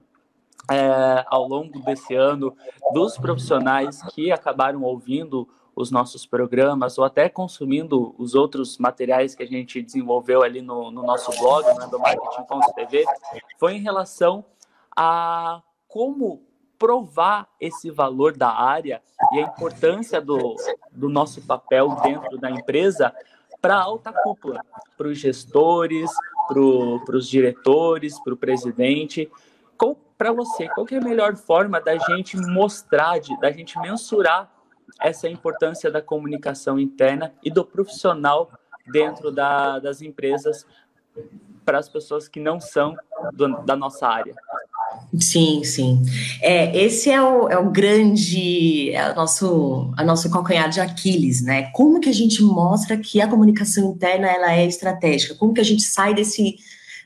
é, 0.71 1.25
ao 1.26 1.47
longo 1.49 1.81
desse 1.81 2.14
ano 2.14 2.57
dos 2.92 3.16
profissionais 3.16 4.02
que 4.14 4.31
acabaram 4.31 4.83
ouvindo 4.83 5.49
os 5.75 5.90
nossos 5.90 6.26
programas 6.26 6.99
ou 6.99 7.04
até 7.04 7.28
consumindo 7.28 8.14
os 8.19 8.35
outros 8.35 8.78
materiais 8.78 9.35
que 9.35 9.42
a 9.42 9.47
gente 9.47 9.81
desenvolveu 9.83 10.42
ali 10.42 10.61
no, 10.61 10.90
no 10.90 11.02
nosso 11.02 11.31
blog, 11.40 11.64
né, 11.78 11.87
do 11.90 11.99
marketing.tv, 11.99 13.04
foi 13.59 13.76
em 13.76 13.81
relação 13.81 14.45
a 14.95 15.62
como 15.88 16.42
provar 16.78 17.49
esse 17.61 17.90
valor 17.90 18.37
da 18.37 18.50
área 18.50 19.00
e 19.33 19.38
a 19.38 19.42
importância 19.42 20.21
do, 20.21 20.57
do 20.90 21.09
nosso 21.09 21.40
papel 21.42 21.97
dentro 22.02 22.37
da 22.38 22.50
empresa 22.50 23.14
para 23.61 23.76
a 23.76 23.83
alta 23.83 24.12
cúpula, 24.12 24.61
para 24.99 25.07
os 25.07 25.19
gestores, 25.19 26.11
para 26.49 27.16
os 27.16 27.28
diretores, 27.28 28.19
para 28.25 28.35
o 28.35 28.37
presidente. 28.37 29.31
Para 30.23 30.33
você, 30.33 30.69
qual 30.69 30.87
é 30.88 30.95
a 30.95 31.00
melhor 31.00 31.35
forma 31.35 31.81
da 31.81 31.99
gente 31.99 32.37
mostrar, 32.37 33.19
de, 33.19 33.37
da 33.41 33.50
gente 33.50 33.76
mensurar 33.81 34.49
essa 35.00 35.29
importância 35.29 35.91
da 35.91 36.00
comunicação 36.00 36.79
interna 36.79 37.35
e 37.43 37.50
do 37.50 37.64
profissional 37.64 38.49
dentro 38.93 39.33
da, 39.33 39.81
das 39.81 40.00
empresas 40.00 40.64
para 41.64 41.81
as 41.81 41.88
pessoas 41.88 42.29
que 42.29 42.38
não 42.38 42.61
são 42.61 42.95
do, 43.33 43.64
da 43.64 43.75
nossa 43.75 44.07
área? 44.07 44.37
Sim, 45.19 45.64
sim. 45.64 46.00
É, 46.41 46.85
esse 46.85 47.11
é 47.11 47.21
o, 47.21 47.49
é 47.49 47.59
o 47.59 47.69
grande, 47.69 48.93
é 48.93 49.11
o 49.11 49.17
nosso, 49.17 49.93
a 49.97 50.05
nosso 50.05 50.31
calcanhar 50.31 50.71
de 50.71 50.81
Aquiles, 50.81 51.43
né? 51.43 51.73
Como 51.73 51.99
que 51.99 52.09
a 52.09 52.14
gente 52.14 52.45
mostra 52.45 52.97
que 52.97 53.21
a 53.21 53.26
comunicação 53.26 53.91
interna 53.91 54.29
ela 54.29 54.52
é 54.52 54.64
estratégica? 54.64 55.35
Como 55.35 55.52
que 55.52 55.61
a 55.61 55.64
gente 55.64 55.83
sai 55.83 56.14
desse, 56.14 56.59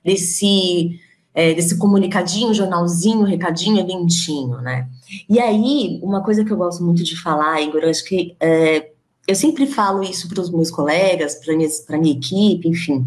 desse, 0.04 1.00
é, 1.36 1.54
desse 1.54 1.78
comunicadinho, 1.78 2.52
jornalzinho, 2.52 3.22
recadinho, 3.22 3.78
eventinho, 3.78 4.56
né? 4.62 4.88
E 5.28 5.38
aí, 5.38 6.00
uma 6.02 6.20
coisa 6.20 6.44
que 6.44 6.52
eu 6.52 6.56
gosto 6.56 6.82
muito 6.82 7.04
de 7.04 7.14
falar, 7.14 7.60
Igor, 7.60 7.84
acho 7.84 8.04
que 8.04 8.34
é, 8.40 8.90
eu 9.28 9.36
sempre 9.36 9.68
falo 9.68 10.02
isso 10.02 10.28
para 10.28 10.40
os 10.40 10.50
meus 10.50 10.72
colegas, 10.72 11.36
para 11.36 11.54
a 11.96 11.98
minha 12.00 12.14
equipe, 12.14 12.68
enfim 12.68 13.06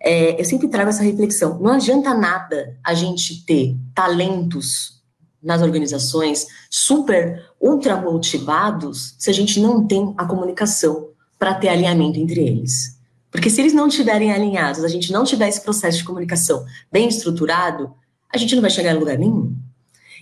é, 0.00 0.40
eu 0.40 0.44
sempre 0.44 0.68
trago 0.68 0.90
essa 0.90 1.02
reflexão. 1.02 1.58
Não 1.58 1.72
adianta 1.72 2.14
nada 2.14 2.76
a 2.84 2.94
gente 2.94 3.44
ter 3.44 3.76
talentos 3.94 4.98
nas 5.42 5.62
organizações 5.62 6.46
super 6.70 7.44
ultra 7.60 7.96
motivados 7.96 9.14
se 9.18 9.30
a 9.30 9.32
gente 9.32 9.60
não 9.60 9.86
tem 9.86 10.14
a 10.16 10.24
comunicação 10.24 11.08
para 11.38 11.54
ter 11.54 11.68
alinhamento 11.68 12.18
entre 12.18 12.40
eles. 12.40 12.97
Porque 13.30 13.50
se 13.50 13.60
eles 13.60 13.72
não 13.72 13.88
estiverem 13.88 14.32
alinhados, 14.32 14.84
a 14.84 14.88
gente 14.88 15.12
não 15.12 15.24
tiver 15.24 15.48
esse 15.48 15.60
processo 15.60 15.98
de 15.98 16.04
comunicação 16.04 16.64
bem 16.90 17.08
estruturado, 17.08 17.92
a 18.32 18.38
gente 18.38 18.54
não 18.54 18.62
vai 18.62 18.70
chegar 18.70 18.92
a 18.92 18.98
lugar 18.98 19.18
nenhum. 19.18 19.54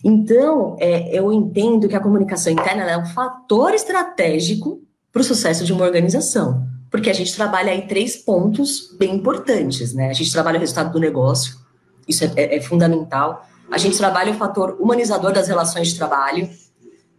Então, 0.05 0.77
é, 0.79 1.17
eu 1.17 1.33
entendo 1.33 1.89
que 1.89 1.97
a 1.97 2.01
comunicação 2.01 2.53
interna 2.53 2.83
é 2.83 2.99
um 2.99 3.07
fator 3.07 3.75
estratégico 3.75 4.81
para 5.13 5.21
o 5.21 5.25
sucesso 5.25 5.65
de 5.65 5.73
uma 5.73 5.85
organização 5.85 6.67
porque 6.91 7.11
a 7.11 7.13
gente 7.13 7.35
trabalha 7.35 7.73
aí 7.73 7.87
três 7.87 8.17
pontos 8.17 8.95
bem 8.99 9.17
importantes, 9.17 9.93
né? 9.93 10.09
A 10.09 10.13
gente 10.13 10.33
trabalha 10.33 10.57
o 10.57 10.61
resultado 10.61 10.93
do 10.93 10.99
negócio, 10.99 11.57
isso 12.07 12.25
é, 12.25 12.33
é, 12.37 12.57
é 12.57 12.61
fundamental. 12.61 13.47
A 13.71 13.79
gente 13.79 13.99
trabalha 13.99 14.33
o 14.33 14.35
fator 14.35 14.77
humanizador 14.81 15.33
das 15.33 15.49
relações 15.49 15.89
de 15.89 15.97
trabalho, 15.97 16.49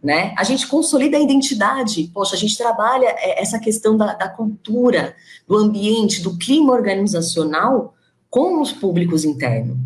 né? 0.02 0.34
A 0.36 0.44
gente 0.44 0.66
consolida 0.66 1.16
a 1.16 1.20
identidade. 1.20 2.10
Poxa, 2.14 2.36
a 2.36 2.38
gente 2.38 2.56
trabalha 2.56 3.06
é, 3.18 3.42
essa 3.42 3.58
questão 3.58 3.96
da, 3.96 4.14
da 4.14 4.28
cultura, 4.28 5.14
do 5.46 5.56
ambiente, 5.56 6.22
do 6.22 6.36
clima 6.36 6.72
organizacional 6.72 7.94
com 8.30 8.60
os 8.60 8.72
públicos 8.72 9.24
internos. 9.24 9.76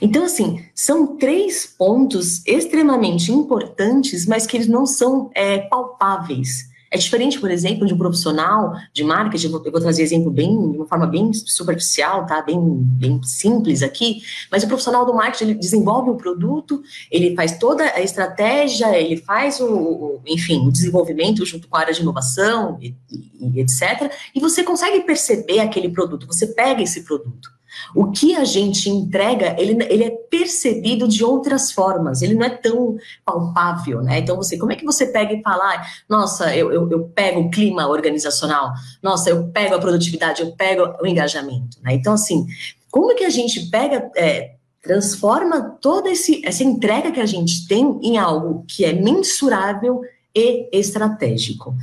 Então, 0.00 0.24
assim, 0.24 0.64
são 0.74 1.16
três 1.16 1.66
pontos 1.66 2.44
extremamente 2.46 3.30
importantes, 3.30 4.26
mas 4.26 4.46
que 4.46 4.56
eles 4.56 4.68
não 4.68 4.86
são 4.86 5.30
é, 5.34 5.58
palpáveis. 5.58 6.68
É 6.96 6.98
diferente, 6.98 7.38
por 7.38 7.50
exemplo, 7.50 7.86
de 7.86 7.92
um 7.92 7.98
profissional 7.98 8.74
de 8.90 9.04
marketing, 9.04 9.48
eu 9.48 9.52
vou, 9.52 9.80
trazer 9.82 10.02
exemplo 10.02 10.30
bem, 10.30 10.48
de 10.48 10.78
uma 10.78 10.86
forma 10.86 11.06
bem 11.06 11.30
superficial, 11.30 12.24
tá? 12.24 12.40
Bem, 12.40 12.58
bem 12.58 13.22
simples 13.22 13.82
aqui, 13.82 14.22
mas 14.50 14.64
o 14.64 14.66
profissional 14.66 15.04
do 15.04 15.12
marketing, 15.12 15.58
desenvolve 15.58 16.08
o 16.08 16.16
produto, 16.16 16.82
ele 17.10 17.36
faz 17.36 17.58
toda 17.58 17.84
a 17.84 18.00
estratégia, 18.00 18.98
ele 18.98 19.18
faz 19.18 19.60
o, 19.60 19.66
o 19.66 20.22
enfim, 20.26 20.66
o 20.66 20.72
desenvolvimento 20.72 21.44
junto 21.44 21.68
com 21.68 21.76
a 21.76 21.80
área 21.80 21.92
de 21.92 22.00
inovação 22.00 22.78
e, 22.80 22.94
e, 23.12 23.58
e 23.58 23.60
etc. 23.60 24.10
E 24.34 24.40
você 24.40 24.64
consegue 24.64 25.00
perceber 25.00 25.58
aquele 25.58 25.90
produto, 25.90 26.26
você 26.26 26.46
pega 26.46 26.82
esse 26.82 27.02
produto. 27.02 27.55
O 27.94 28.10
que 28.10 28.34
a 28.34 28.44
gente 28.44 28.88
entrega, 28.88 29.54
ele, 29.58 29.82
ele 29.84 30.04
é 30.04 30.10
percebido 30.10 31.06
de 31.08 31.24
outras 31.24 31.72
formas, 31.72 32.22
ele 32.22 32.34
não 32.34 32.44
é 32.44 32.50
tão 32.50 32.96
palpável, 33.24 34.02
né? 34.02 34.18
Então, 34.18 34.36
você, 34.36 34.58
como 34.58 34.72
é 34.72 34.76
que 34.76 34.84
você 34.84 35.06
pega 35.06 35.32
e 35.32 35.42
fala, 35.42 35.82
nossa, 36.08 36.54
eu, 36.54 36.72
eu, 36.72 36.90
eu 36.90 37.04
pego 37.14 37.40
o 37.40 37.50
clima 37.50 37.86
organizacional, 37.88 38.72
nossa, 39.02 39.30
eu 39.30 39.48
pego 39.48 39.74
a 39.74 39.78
produtividade, 39.78 40.42
eu 40.42 40.52
pego 40.52 40.94
o 41.00 41.06
engajamento, 41.06 41.78
né? 41.82 41.94
Então, 41.94 42.14
assim, 42.14 42.46
como 42.90 43.14
que 43.14 43.24
a 43.24 43.30
gente 43.30 43.68
pega, 43.70 44.10
é, 44.16 44.54
transforma 44.82 45.76
toda 45.80 46.10
esse, 46.10 46.40
essa 46.46 46.62
entrega 46.62 47.10
que 47.10 47.20
a 47.20 47.26
gente 47.26 47.66
tem 47.66 47.98
em 48.02 48.16
algo 48.16 48.64
que 48.66 48.84
é 48.84 48.92
mensurável 48.92 50.00
e 50.34 50.68
estratégico? 50.72 51.74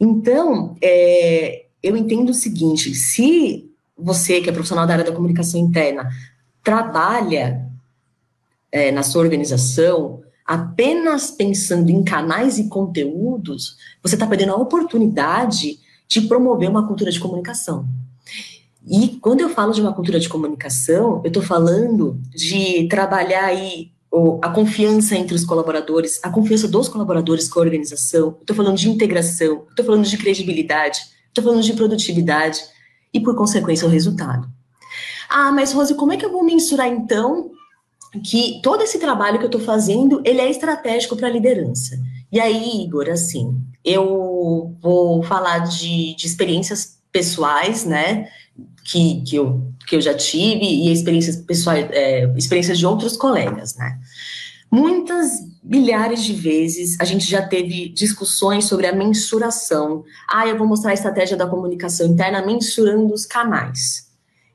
Então, 0.00 0.76
é, 0.82 1.64
eu 1.82 1.96
entendo 1.96 2.30
o 2.30 2.34
seguinte: 2.34 2.94
se 2.94 3.67
você, 3.98 4.40
que 4.40 4.48
é 4.48 4.52
profissional 4.52 4.86
da 4.86 4.94
área 4.94 5.04
da 5.04 5.12
comunicação 5.12 5.60
interna, 5.60 6.08
trabalha 6.62 7.66
é, 8.70 8.92
na 8.92 9.02
sua 9.02 9.22
organização 9.22 10.22
apenas 10.48 11.30
pensando 11.30 11.90
em 11.90 12.02
canais 12.02 12.58
e 12.58 12.70
conteúdos, 12.70 13.76
você 14.02 14.14
está 14.14 14.26
perdendo 14.26 14.52
a 14.52 14.56
oportunidade 14.56 15.78
de 16.08 16.22
promover 16.22 16.70
uma 16.70 16.86
cultura 16.86 17.10
de 17.10 17.20
comunicação. 17.20 17.86
E 18.90 19.18
quando 19.20 19.42
eu 19.42 19.50
falo 19.50 19.74
de 19.74 19.82
uma 19.82 19.92
cultura 19.92 20.18
de 20.18 20.26
comunicação, 20.26 21.20
eu 21.22 21.28
estou 21.28 21.42
falando 21.42 22.18
de 22.30 22.88
trabalhar 22.88 23.44
aí 23.44 23.90
a 24.40 24.48
confiança 24.48 25.14
entre 25.14 25.34
os 25.34 25.44
colaboradores, 25.44 26.18
a 26.22 26.30
confiança 26.30 26.66
dos 26.66 26.88
colaboradores 26.88 27.46
com 27.46 27.60
a 27.60 27.62
organização, 27.62 28.38
estou 28.40 28.56
falando 28.56 28.78
de 28.78 28.88
integração, 28.88 29.66
estou 29.68 29.84
falando 29.84 30.06
de 30.06 30.16
credibilidade, 30.16 31.00
estou 31.28 31.44
falando 31.44 31.62
de 31.62 31.74
produtividade, 31.74 32.60
e, 33.12 33.20
por 33.20 33.34
consequência, 33.34 33.86
o 33.86 33.90
resultado. 33.90 34.48
Ah, 35.28 35.52
mas 35.52 35.72
Rose, 35.72 35.94
como 35.94 36.12
é 36.12 36.16
que 36.16 36.24
eu 36.24 36.32
vou 36.32 36.42
mensurar 36.42 36.88
então 36.88 37.50
que 38.24 38.60
todo 38.62 38.82
esse 38.82 38.98
trabalho 38.98 39.38
que 39.38 39.44
eu 39.44 39.48
estou 39.48 39.60
fazendo 39.60 40.22
ele 40.24 40.40
é 40.40 40.50
estratégico 40.50 41.16
para 41.16 41.28
a 41.28 41.30
liderança? 41.30 41.98
E 42.32 42.40
aí, 42.40 42.82
Igor, 42.82 43.08
assim, 43.08 43.60
eu 43.84 44.74
vou 44.80 45.22
falar 45.22 45.60
de, 45.60 46.14
de 46.14 46.26
experiências 46.26 46.98
pessoais, 47.10 47.84
né, 47.84 48.28
que, 48.84 49.22
que, 49.22 49.36
eu, 49.36 49.72
que 49.86 49.96
eu 49.96 50.00
já 50.00 50.14
tive 50.14 50.64
e 50.64 50.92
experiências 50.92 51.36
pessoais, 51.36 51.86
é, 51.90 52.30
experiências 52.36 52.78
de 52.78 52.86
outros 52.86 53.16
colegas, 53.16 53.76
né. 53.76 53.98
Muitas 54.70 55.30
milhares 55.62 56.22
de 56.22 56.32
vezes 56.34 56.98
a 57.00 57.04
gente 57.04 57.28
já 57.28 57.42
teve 57.42 57.88
discussões 57.88 58.66
sobre 58.66 58.86
a 58.86 58.92
mensuração. 58.94 60.04
Ah, 60.28 60.46
eu 60.46 60.58
vou 60.58 60.66
mostrar 60.66 60.90
a 60.90 60.94
estratégia 60.94 61.36
da 61.36 61.46
comunicação 61.46 62.06
interna 62.06 62.44
mensurando 62.44 63.12
os 63.12 63.24
canais. 63.24 64.08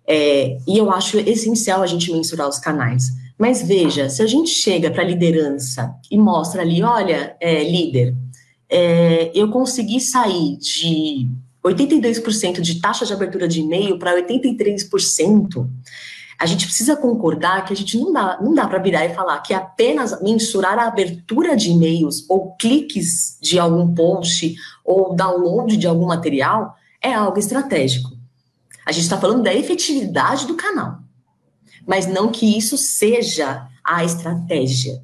É, 0.08 0.58
e 0.68 0.78
eu 0.78 0.92
acho 0.92 1.18
essencial 1.18 1.82
a 1.82 1.88
gente 1.88 2.12
mensurar 2.12 2.48
os 2.48 2.60
canais. 2.60 3.06
Mas 3.38 3.62
veja, 3.62 4.10
se 4.10 4.22
a 4.22 4.28
gente 4.28 4.50
chega 4.50 4.92
para 4.92 5.02
a 5.02 5.06
liderança 5.06 5.94
e 6.10 6.18
mostra 6.18 6.62
ali, 6.62 6.84
olha, 6.84 7.36
é, 7.40 7.64
líder, 7.64 8.16
é, 8.70 9.32
eu 9.34 9.50
consegui 9.50 10.00
sair 10.00 10.58
de 10.58 11.28
82% 11.64 12.62
de 12.62 12.80
taxa 12.80 13.06
de 13.06 13.14
abertura 13.14 13.48
de 13.48 13.62
e-mail 13.62 13.98
para 13.98 14.22
83%, 14.22 15.68
a 16.44 16.46
gente 16.46 16.66
precisa 16.66 16.98
concordar 16.98 17.64
que 17.64 17.72
a 17.72 17.76
gente 17.76 17.98
não 17.98 18.12
dá, 18.12 18.38
não 18.42 18.54
dá 18.54 18.68
para 18.68 18.78
virar 18.78 19.06
e 19.06 19.16
falar 19.16 19.40
que 19.40 19.54
apenas 19.54 20.22
mensurar 20.22 20.78
a 20.78 20.88
abertura 20.88 21.56
de 21.56 21.70
e-mails 21.72 22.26
ou 22.30 22.52
cliques 22.58 23.38
de 23.42 23.58
algum 23.58 23.96
post 23.96 24.54
ou 24.84 25.16
download 25.16 25.78
de 25.78 25.88
algum 25.88 26.06
material 26.06 26.76
é 27.02 27.14
algo 27.14 27.40
estratégico. 27.40 28.12
A 28.86 28.92
gente 28.92 29.06
está 29.06 29.18
falando 29.18 29.42
da 29.42 29.54
efetividade 29.54 30.46
do 30.46 30.56
canal, 30.56 30.98
mas 31.88 32.08
não 32.08 32.30
que 32.30 32.58
isso 32.58 32.78
seja 32.78 33.66
a 33.82 34.04
estratégia. 34.04 35.02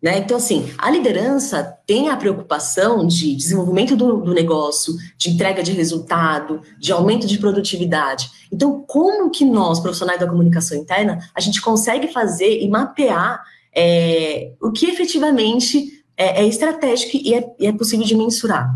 Né? 0.00 0.18
Então, 0.18 0.36
assim, 0.36 0.72
a 0.78 0.90
liderança 0.90 1.76
tem 1.84 2.08
a 2.08 2.16
preocupação 2.16 3.04
de 3.04 3.34
desenvolvimento 3.34 3.96
do, 3.96 4.18
do, 4.18 4.32
negócio, 4.32 4.94
de 5.16 5.30
entrega 5.30 5.60
de 5.62 5.72
resultado, 5.72 6.62
de 6.78 6.92
aumento 6.92 7.26
de 7.26 7.38
produtividade. 7.38 8.30
Então, 8.52 8.84
como 8.86 9.30
que 9.30 9.44
nós, 9.44 9.80
profissionais 9.80 10.20
da 10.20 10.28
comunicação 10.28 10.78
interna, 10.78 11.18
a 11.34 11.40
gente 11.40 11.60
consegue 11.60 12.08
fazer 12.08 12.62
e 12.62 12.68
mapear 12.68 13.42
é, 13.74 14.52
o 14.62 14.70
que 14.70 14.86
efetivamente 14.86 16.04
é, 16.16 16.42
é 16.42 16.46
estratégico 16.46 17.16
e 17.16 17.34
é, 17.34 17.54
e 17.58 17.66
é 17.66 17.72
possível 17.72 18.06
de 18.06 18.14
mensurar? 18.14 18.72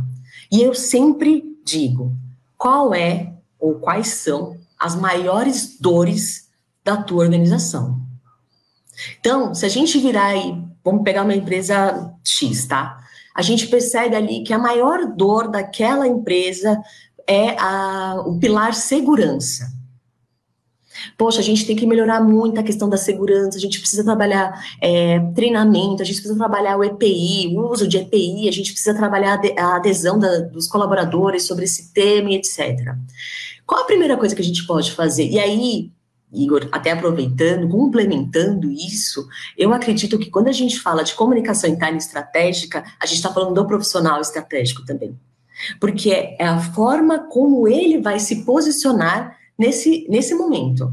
E 0.50 0.60
eu 0.60 0.74
sempre 0.74 1.44
digo, 1.64 2.12
qual 2.58 2.92
é 2.92 3.32
ou 3.60 3.76
quais 3.76 4.08
são 4.08 4.56
as 4.76 4.96
maiores 4.96 5.78
dores 5.80 6.48
da 6.84 6.96
tua 6.96 7.22
organização? 7.22 8.00
Então, 9.20 9.54
se 9.54 9.64
a 9.64 9.68
gente 9.68 9.98
virar 9.98 10.36
e 10.36 10.71
Vamos 10.84 11.02
pegar 11.02 11.22
uma 11.22 11.34
empresa 11.34 12.12
X, 12.24 12.66
tá? 12.66 12.98
A 13.34 13.42
gente 13.42 13.66
percebe 13.68 14.14
ali 14.14 14.42
que 14.42 14.52
a 14.52 14.58
maior 14.58 15.06
dor 15.06 15.48
daquela 15.48 16.06
empresa 16.06 16.80
é 17.26 17.56
a, 17.58 18.22
o 18.26 18.38
pilar 18.38 18.74
segurança. 18.74 19.66
Poxa, 21.16 21.40
a 21.40 21.42
gente 21.42 21.66
tem 21.66 21.74
que 21.74 21.86
melhorar 21.86 22.22
muito 22.22 22.60
a 22.60 22.62
questão 22.62 22.88
da 22.88 22.96
segurança, 22.96 23.56
a 23.56 23.60
gente 23.60 23.80
precisa 23.80 24.04
trabalhar 24.04 24.62
é, 24.80 25.18
treinamento, 25.34 26.02
a 26.02 26.04
gente 26.04 26.16
precisa 26.16 26.36
trabalhar 26.36 26.76
o 26.76 26.84
EPI, 26.84 27.56
o 27.56 27.70
uso 27.70 27.88
de 27.88 27.98
EPI, 27.98 28.48
a 28.48 28.52
gente 28.52 28.72
precisa 28.72 28.94
trabalhar 28.94 29.40
a 29.58 29.76
adesão 29.76 30.18
da, 30.18 30.40
dos 30.40 30.68
colaboradores 30.68 31.44
sobre 31.44 31.64
esse 31.64 31.92
tema 31.92 32.30
e 32.30 32.36
etc. 32.36 32.94
Qual 33.66 33.82
a 33.82 33.86
primeira 33.86 34.16
coisa 34.16 34.34
que 34.34 34.42
a 34.42 34.44
gente 34.44 34.66
pode 34.66 34.92
fazer? 34.92 35.28
E 35.28 35.38
aí, 35.38 35.90
Igor, 36.32 36.68
até 36.72 36.90
aproveitando, 36.92 37.68
complementando 37.68 38.70
isso, 38.70 39.26
eu 39.56 39.72
acredito 39.72 40.18
que 40.18 40.30
quando 40.30 40.48
a 40.48 40.52
gente 40.52 40.80
fala 40.80 41.04
de 41.04 41.14
comunicação 41.14 41.68
interna 41.68 41.98
estratégica, 41.98 42.82
a 42.98 43.06
gente 43.06 43.16
está 43.16 43.32
falando 43.32 43.54
do 43.54 43.66
profissional 43.66 44.20
estratégico 44.20 44.84
também. 44.84 45.18
Porque 45.78 46.10
é 46.10 46.46
a 46.46 46.58
forma 46.58 47.28
como 47.28 47.68
ele 47.68 48.00
vai 48.00 48.18
se 48.18 48.44
posicionar 48.44 49.36
nesse, 49.58 50.06
nesse 50.08 50.34
momento. 50.34 50.92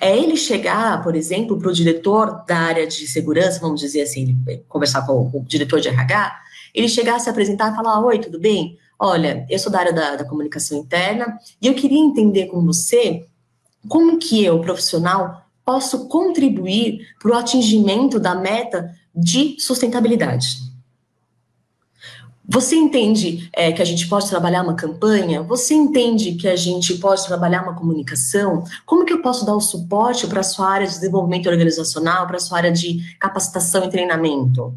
É 0.00 0.16
ele 0.16 0.36
chegar, 0.36 1.02
por 1.02 1.14
exemplo, 1.14 1.58
para 1.58 1.68
o 1.68 1.72
diretor 1.72 2.44
da 2.46 2.56
área 2.56 2.86
de 2.86 3.06
segurança, 3.06 3.60
vamos 3.60 3.80
dizer 3.80 4.02
assim, 4.02 4.36
conversar 4.68 5.06
com 5.06 5.30
o, 5.32 5.44
diretor 5.44 5.80
de 5.80 5.88
RH, 5.88 6.40
ele 6.74 6.88
chegar, 6.88 7.18
se 7.20 7.30
apresentar 7.30 7.72
e 7.72 7.76
falar: 7.76 8.04
Oi, 8.04 8.18
tudo 8.18 8.38
bem? 8.38 8.78
Olha, 8.98 9.46
eu 9.48 9.58
sou 9.58 9.70
da 9.72 9.78
área 9.78 9.92
da, 9.92 10.16
da 10.16 10.24
comunicação 10.24 10.78
interna 10.78 11.38
e 11.60 11.66
eu 11.66 11.74
queria 11.74 11.98
entender 11.98 12.46
com 12.46 12.64
você 12.64 13.26
como 13.88 14.18
que 14.18 14.44
eu, 14.44 14.60
profissional, 14.60 15.44
posso 15.64 16.08
contribuir 16.08 17.06
para 17.20 17.30
o 17.30 17.34
atingimento 17.34 18.18
da 18.18 18.34
meta 18.34 18.94
de 19.14 19.56
sustentabilidade. 19.58 20.70
Você 22.52 22.74
entende 22.74 23.48
é, 23.52 23.70
que 23.70 23.80
a 23.80 23.84
gente 23.84 24.08
pode 24.08 24.28
trabalhar 24.28 24.64
uma 24.64 24.74
campanha? 24.74 25.40
Você 25.40 25.72
entende 25.72 26.32
que 26.34 26.48
a 26.48 26.56
gente 26.56 26.94
pode 26.94 27.24
trabalhar 27.24 27.62
uma 27.62 27.76
comunicação? 27.76 28.64
Como 28.84 29.04
que 29.04 29.12
eu 29.12 29.22
posso 29.22 29.46
dar 29.46 29.54
o 29.54 29.60
suporte 29.60 30.26
para 30.26 30.40
a 30.40 30.42
sua 30.42 30.68
área 30.68 30.86
de 30.86 30.94
desenvolvimento 30.94 31.48
organizacional, 31.48 32.26
para 32.26 32.38
a 32.38 32.40
sua 32.40 32.58
área 32.58 32.72
de 32.72 33.16
capacitação 33.20 33.84
e 33.84 33.90
treinamento? 33.90 34.74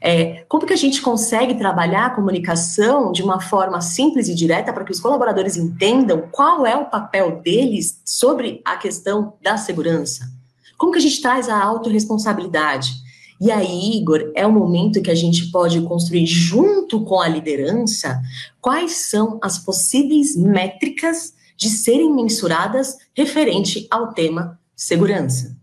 É, 0.00 0.44
como 0.48 0.66
que 0.66 0.72
a 0.72 0.76
gente 0.76 1.00
consegue 1.00 1.54
trabalhar 1.54 2.06
a 2.06 2.10
comunicação 2.10 3.12
de 3.12 3.22
uma 3.22 3.40
forma 3.40 3.80
simples 3.80 4.28
e 4.28 4.34
direta 4.34 4.72
para 4.72 4.84
que 4.84 4.92
os 4.92 5.00
colaboradores 5.00 5.56
entendam 5.56 6.28
qual 6.30 6.66
é 6.66 6.76
o 6.76 6.90
papel 6.90 7.40
deles 7.40 8.00
sobre 8.04 8.60
a 8.64 8.76
questão 8.76 9.34
da 9.42 9.56
segurança? 9.56 10.30
Como 10.76 10.92
que 10.92 10.98
a 10.98 11.02
gente 11.02 11.22
traz 11.22 11.48
a 11.48 11.62
autorresponsabilidade? 11.62 12.92
E 13.40 13.50
aí, 13.50 13.96
Igor, 13.96 14.32
é 14.34 14.46
o 14.46 14.52
momento 14.52 15.02
que 15.02 15.10
a 15.10 15.14
gente 15.14 15.50
pode 15.50 15.80
construir 15.82 16.26
junto 16.26 17.04
com 17.04 17.20
a 17.20 17.28
liderança 17.28 18.20
quais 18.60 18.92
são 18.92 19.38
as 19.42 19.58
possíveis 19.58 20.36
métricas 20.36 21.34
de 21.56 21.68
serem 21.68 22.12
mensuradas 22.14 22.96
referente 23.14 23.86
ao 23.90 24.12
tema 24.12 24.58
segurança. 24.76 25.56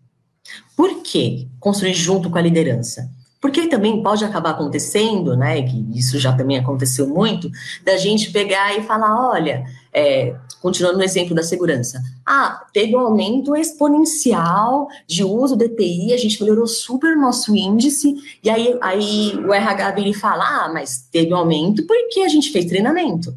Por 0.75 1.01
que 1.01 1.47
construir 1.59 1.93
junto 1.93 2.29
com 2.29 2.37
a 2.37 2.41
liderança? 2.41 3.09
Porque 3.41 3.67
também 3.67 4.03
pode 4.03 4.23
acabar 4.23 4.51
acontecendo, 4.51 5.35
né, 5.35 5.63
que 5.63 5.87
isso 5.97 6.19
já 6.19 6.31
também 6.31 6.59
aconteceu 6.59 7.07
muito, 7.07 7.49
da 7.83 7.97
gente 7.97 8.31
pegar 8.31 8.77
e 8.77 8.83
falar, 8.83 9.31
olha, 9.31 9.65
é, 9.91 10.35
continuando 10.61 10.99
no 10.99 11.03
exemplo 11.03 11.33
da 11.33 11.41
segurança, 11.41 11.99
ah, 12.23 12.63
teve 12.71 12.95
um 12.95 12.99
aumento 12.99 13.55
exponencial 13.55 14.87
de 15.07 15.23
uso 15.23 15.55
do 15.55 15.63
EPI, 15.63 16.13
a 16.13 16.17
gente 16.17 16.39
melhorou 16.39 16.67
super 16.67 17.17
o 17.17 17.19
nosso 17.19 17.55
índice, 17.55 18.15
e 18.43 18.49
aí, 18.49 18.77
aí 18.79 19.35
o 19.43 19.51
RH 19.51 19.91
vira 19.91 20.09
e 20.09 20.13
fala, 20.13 20.65
ah, 20.65 20.71
mas 20.71 21.07
teve 21.11 21.33
um 21.33 21.37
aumento 21.37 21.83
porque 21.87 22.19
a 22.19 22.29
gente 22.29 22.51
fez 22.51 22.65
treinamento. 22.65 23.35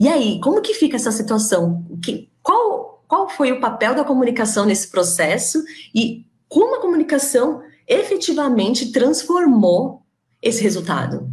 E 0.00 0.08
aí, 0.08 0.40
como 0.40 0.62
que 0.62 0.72
fica 0.72 0.96
essa 0.96 1.12
situação? 1.12 1.84
Que, 2.02 2.30
qual, 2.42 3.02
qual 3.06 3.28
foi 3.28 3.52
o 3.52 3.60
papel 3.60 3.94
da 3.94 4.04
comunicação 4.04 4.64
nesse 4.64 4.88
processo 4.88 5.62
e 5.94 6.24
como 6.48 6.76
a 6.76 6.80
comunicação 6.80 7.62
efetivamente 7.86 8.92
transformou 8.92 10.02
esse 10.42 10.62
resultado. 10.62 11.30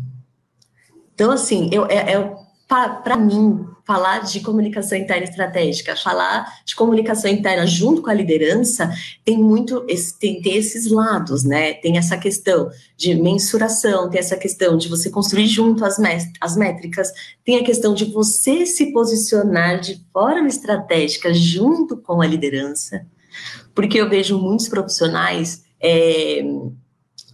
Então, 1.13 1.31
assim, 1.31 1.69
eu, 1.71 1.85
é, 1.85 2.13
é 2.13 2.35
para 2.67 3.17
mim, 3.17 3.65
falar 3.85 4.19
de 4.19 4.39
comunicação 4.39 4.97
interna 4.97 5.25
estratégica, 5.25 5.95
falar 5.95 6.47
de 6.65 6.73
comunicação 6.75 7.29
interna 7.29 7.67
junto 7.67 8.01
com 8.01 8.09
a 8.09 8.13
liderança, 8.13 8.91
tem 9.25 9.37
muito, 9.37 9.85
tem, 10.19 10.41
tem 10.41 10.55
esses 10.55 10.89
lados, 10.89 11.43
né? 11.43 11.73
Tem 11.73 11.97
essa 11.97 12.17
questão 12.17 12.71
de 12.95 13.13
mensuração, 13.13 14.09
tem 14.09 14.19
essa 14.19 14.37
questão 14.37 14.77
de 14.77 14.87
você 14.87 15.09
construir 15.09 15.47
junto 15.47 15.83
as, 15.83 15.97
as 16.39 16.55
métricas, 16.55 17.11
tem 17.43 17.57
a 17.57 17.63
questão 17.63 17.93
de 17.93 18.05
você 18.05 18.65
se 18.65 18.91
posicionar 18.93 19.79
de 19.79 20.01
forma 20.11 20.47
estratégica 20.47 21.33
junto 21.33 21.97
com 21.97 22.21
a 22.21 22.27
liderança, 22.27 23.05
porque 23.75 23.99
eu 23.99 24.09
vejo 24.09 24.39
muitos 24.39 24.69
profissionais 24.69 25.62
é, 25.83 26.43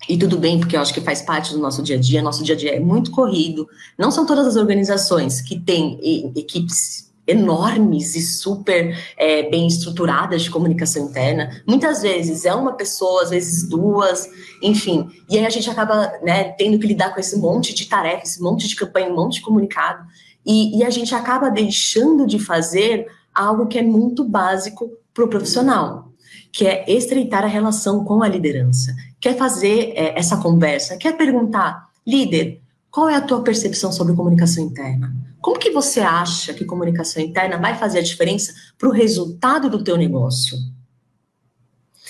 e 0.10 0.18
tudo 0.18 0.38
bem, 0.38 0.60
porque 0.60 0.76
eu 0.76 0.82
acho 0.82 0.94
que 0.94 1.02
faz 1.02 1.22
parte 1.22 1.54
do 1.54 1.60
nosso 1.60 1.84
dia 1.84 1.96
a 1.96 2.00
dia, 2.00 2.22
nosso 2.22 2.44
dia 2.44 2.56
a 2.56 2.58
dia 2.58 2.76
é 2.76 2.80
muito 2.80 3.12
corrido. 3.12 3.68
Não 3.96 4.10
são 4.10 4.26
todas 4.26 4.48
as 4.48 4.56
organizações 4.56 5.40
que 5.40 5.60
têm 5.60 6.00
equipes 6.36 7.10
enormes 7.28 8.16
e 8.16 8.22
super 8.22 8.98
é, 9.16 9.48
bem 9.52 9.68
estruturadas 9.68 10.42
de 10.42 10.50
comunicação 10.50 11.06
interna. 11.06 11.62
Muitas 11.68 12.02
vezes 12.02 12.44
é 12.44 12.56
uma 12.56 12.74
pessoa, 12.74 13.22
às 13.22 13.30
vezes 13.30 13.70
duas, 13.70 14.28
enfim. 14.64 15.08
E 15.30 15.38
aí 15.38 15.46
a 15.46 15.50
gente 15.52 15.70
acaba 15.70 16.12
né, 16.24 16.46
tendo 16.58 16.80
que 16.80 16.88
lidar 16.88 17.14
com 17.14 17.20
esse 17.20 17.38
monte 17.38 17.76
de 17.76 17.86
tarefas, 17.86 18.32
esse 18.32 18.42
monte 18.42 18.68
de 18.68 18.76
campanha, 18.76 19.12
um 19.12 19.16
monte 19.16 19.36
de 19.36 19.42
comunicado. 19.42 20.04
E, 20.44 20.80
e 20.80 20.84
a 20.84 20.90
gente 20.90 21.14
acaba 21.14 21.52
deixando 21.52 22.26
de 22.26 22.40
fazer 22.40 23.06
algo 23.34 23.68
que 23.68 23.78
é 23.78 23.84
muito 23.84 24.24
básico 24.24 24.90
para 25.14 25.24
o 25.24 25.28
profissional, 25.28 26.09
que 26.52 26.68
é 26.68 26.84
estreitar 26.88 27.44
a 27.44 27.48
relação 27.48 28.04
com 28.04 28.24
a 28.24 28.28
liderança, 28.28 28.96
quer 29.20 29.38
fazer 29.38 29.94
é, 29.96 30.18
essa 30.18 30.38
conversa, 30.38 30.98
quer 30.98 31.16
perguntar, 31.16 31.90
líder, 32.06 32.62
qual 32.92 33.08
é 33.08 33.16
a 33.16 33.22
tua 33.22 33.44
percepção 33.44 33.92
sobre 33.92 34.16
comunicação 34.16 34.64
interna? 34.64 35.14
Como 35.42 35.60
que 35.60 35.72
você 35.72 36.02
acha 36.02 36.54
que 36.54 36.66
comunicação 36.66 37.22
interna 37.22 37.58
vai 37.58 37.76
fazer 37.76 38.00
a 38.00 38.04
diferença 38.04 38.54
para 38.78 38.90
o 38.90 38.92
resultado 38.92 39.70
do 39.70 39.84
teu 39.84 39.96
negócio? 39.96 40.58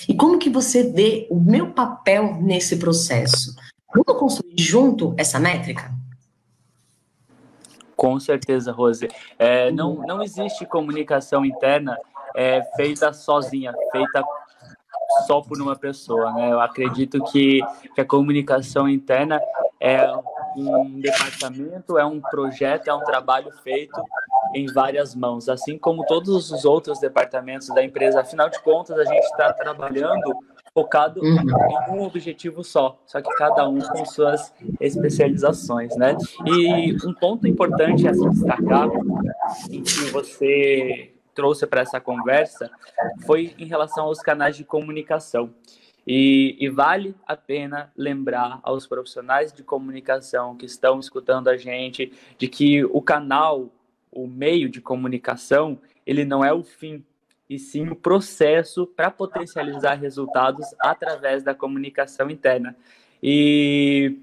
E 0.07 0.13
como 0.13 0.39
que 0.39 0.49
você 0.49 0.83
vê 0.83 1.27
o 1.29 1.39
meu 1.39 1.71
papel 1.71 2.39
nesse 2.41 2.77
processo? 2.77 3.53
Vamos 3.93 4.19
construir 4.19 4.55
junto 4.57 5.13
essa 5.17 5.39
métrica? 5.39 5.93
Com 7.95 8.17
certeza, 8.17 8.71
Rose. 8.71 9.09
É, 9.37 9.71
não, 9.71 9.95
não 10.07 10.23
existe 10.23 10.65
comunicação 10.65 11.45
interna 11.45 11.97
é, 12.35 12.61
feita 12.75 13.11
sozinha, 13.13 13.73
feita 13.91 14.23
só 15.25 15.41
por 15.41 15.59
uma 15.61 15.75
pessoa, 15.75 16.31
né? 16.33 16.51
Eu 16.51 16.59
acredito 16.59 17.23
que, 17.25 17.61
que 17.95 18.01
a 18.01 18.05
comunicação 18.05 18.87
interna 18.87 19.41
é 19.79 20.05
um 20.55 20.99
departamento, 20.99 21.97
é 21.97 22.05
um 22.05 22.19
projeto, 22.19 22.87
é 22.87 22.93
um 22.93 23.03
trabalho 23.03 23.51
feito 23.63 24.01
em 24.53 24.65
várias 24.71 25.15
mãos, 25.15 25.47
assim 25.47 25.77
como 25.77 26.05
todos 26.05 26.51
os 26.51 26.65
outros 26.65 26.99
departamentos 26.99 27.67
da 27.69 27.83
empresa. 27.83 28.21
Afinal 28.21 28.49
de 28.49 28.59
contas, 28.61 28.97
a 28.97 29.05
gente 29.05 29.25
está 29.25 29.53
trabalhando 29.53 30.35
focado 30.73 31.21
uhum. 31.21 31.89
em 31.89 31.91
um 31.91 32.03
objetivo 32.03 32.63
só, 32.63 33.01
só 33.05 33.21
que 33.21 33.29
cada 33.35 33.67
um 33.67 33.79
com 33.79 34.05
suas 34.05 34.53
especializações, 34.79 35.95
né? 35.95 36.15
E 36.45 36.95
um 37.05 37.13
ponto 37.13 37.47
importante 37.47 38.07
a 38.07 38.13
se 38.13 38.29
destacar 38.29 38.87
em 39.69 39.81
que 39.81 40.11
você 40.11 41.13
trouxe 41.39 41.65
para 41.65 41.79
essa 41.79 42.01
conversa 42.01 42.69
foi 43.25 43.55
em 43.57 43.63
relação 43.63 44.07
aos 44.07 44.19
canais 44.19 44.57
de 44.57 44.65
comunicação. 44.65 45.53
E, 46.05 46.57
e, 46.59 46.67
vale 46.67 47.15
a 47.25 47.37
pena 47.37 47.93
lembrar 47.95 48.59
aos 48.61 48.85
profissionais 48.85 49.53
de 49.53 49.63
comunicação 49.63 50.57
que 50.57 50.65
estão 50.65 50.99
escutando 50.99 51.47
a 51.47 51.55
gente 51.55 52.11
de 52.37 52.49
que 52.49 52.83
o 52.83 53.01
canal, 53.01 53.69
o 54.11 54.27
meio 54.27 54.67
de 54.67 54.81
comunicação, 54.81 55.79
ele 56.05 56.25
não 56.25 56.43
é 56.43 56.51
o 56.51 56.61
fim, 56.61 57.05
e 57.49 57.57
sim 57.57 57.87
o 57.87 57.95
processo 57.95 58.85
para 58.85 59.09
potencializar 59.09 59.93
resultados 59.93 60.65
através 60.81 61.41
da 61.41 61.55
comunicação 61.55 62.29
interna. 62.29 62.75
E, 63.23 64.17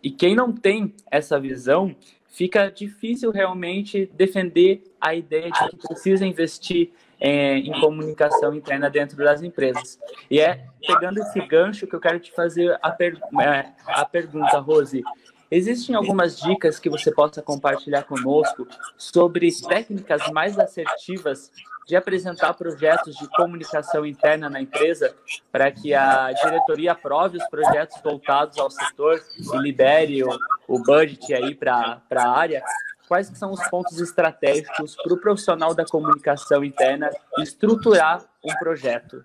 e 0.00 0.10
quem 0.10 0.36
não 0.36 0.52
tem 0.52 0.94
essa 1.10 1.40
visão 1.40 1.96
fica 2.30 2.70
difícil 2.70 3.30
realmente 3.30 4.10
defender 4.14 4.82
a 5.00 5.14
ideia 5.14 5.50
de 5.50 5.68
que 5.68 5.88
precisa 5.88 6.24
investir 6.24 6.92
é, 7.18 7.58
em 7.58 7.78
comunicação 7.80 8.54
interna 8.54 8.88
dentro 8.88 9.16
das 9.18 9.42
empresas. 9.42 9.98
E 10.30 10.40
é 10.40 10.64
pegando 10.86 11.20
esse 11.20 11.38
gancho 11.46 11.86
que 11.86 11.94
eu 11.94 12.00
quero 12.00 12.18
te 12.18 12.32
fazer 12.32 12.78
a, 12.80 12.90
per 12.90 13.18
é, 13.42 13.72
a 13.86 14.04
pergunta, 14.04 14.58
Rose. 14.58 15.02
Existem 15.50 15.96
algumas 15.96 16.38
dicas 16.38 16.78
que 16.78 16.88
você 16.88 17.10
possa 17.10 17.42
compartilhar 17.42 18.04
conosco 18.04 18.68
sobre 18.96 19.50
técnicas 19.68 20.30
mais 20.30 20.56
assertivas 20.56 21.50
de 21.88 21.96
apresentar 21.96 22.54
projetos 22.54 23.16
de 23.16 23.28
comunicação 23.30 24.06
interna 24.06 24.48
na 24.48 24.60
empresa 24.60 25.12
para 25.50 25.72
que 25.72 25.92
a 25.92 26.30
diretoria 26.30 26.92
aprove 26.92 27.38
os 27.38 27.46
projetos 27.48 28.00
voltados 28.00 28.58
ao 28.58 28.70
setor 28.70 29.20
e 29.36 29.58
libere 29.58 30.22
o, 30.22 30.28
o 30.68 30.80
budget 30.84 31.34
aí 31.34 31.52
para 31.52 32.00
a 32.14 32.28
área. 32.28 32.62
quais 33.08 33.26
são 33.34 33.50
os 33.50 33.68
pontos 33.68 34.00
estratégicos 34.00 34.94
para 34.94 35.12
o 35.12 35.20
profissional 35.20 35.74
da 35.74 35.84
comunicação 35.84 36.62
interna 36.62 37.10
estruturar 37.38 38.24
um 38.44 38.54
projeto? 38.54 39.24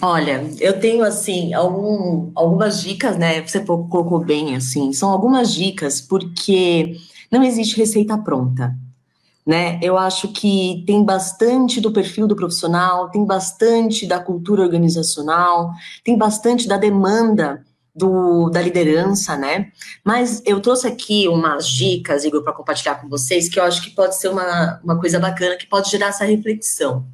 Olha, 0.00 0.44
eu 0.58 0.80
tenho 0.80 1.04
assim 1.04 1.54
algum, 1.54 2.32
algumas 2.34 2.82
dicas, 2.82 3.16
né? 3.16 3.40
Você 3.46 3.60
colocou 3.60 4.18
bem 4.18 4.56
assim, 4.56 4.92
são 4.92 5.10
algumas 5.10 5.54
dicas 5.54 6.00
porque 6.00 6.96
não 7.30 7.42
existe 7.44 7.76
receita 7.76 8.18
pronta. 8.18 8.74
Né? 9.44 9.80
Eu 9.82 9.98
acho 9.98 10.28
que 10.28 10.84
tem 10.86 11.04
bastante 11.04 11.80
do 11.80 11.92
perfil 11.92 12.28
do 12.28 12.36
profissional, 12.36 13.10
tem 13.10 13.24
bastante 13.24 14.06
da 14.06 14.20
cultura 14.20 14.62
organizacional, 14.62 15.72
tem 16.04 16.16
bastante 16.16 16.68
da 16.68 16.76
demanda 16.76 17.64
do, 17.94 18.48
da 18.50 18.62
liderança, 18.62 19.36
né? 19.36 19.70
Mas 20.04 20.42
eu 20.46 20.60
trouxe 20.60 20.86
aqui 20.86 21.28
umas 21.28 21.66
dicas, 21.66 22.24
Igor, 22.24 22.42
para 22.42 22.52
compartilhar 22.52 22.96
com 22.96 23.08
vocês, 23.08 23.48
que 23.48 23.58
eu 23.58 23.64
acho 23.64 23.82
que 23.82 23.90
pode 23.90 24.16
ser 24.16 24.28
uma, 24.28 24.80
uma 24.82 24.98
coisa 24.98 25.18
bacana, 25.18 25.56
que 25.56 25.66
pode 25.66 25.90
gerar 25.90 26.08
essa 26.08 26.24
reflexão. 26.24 27.04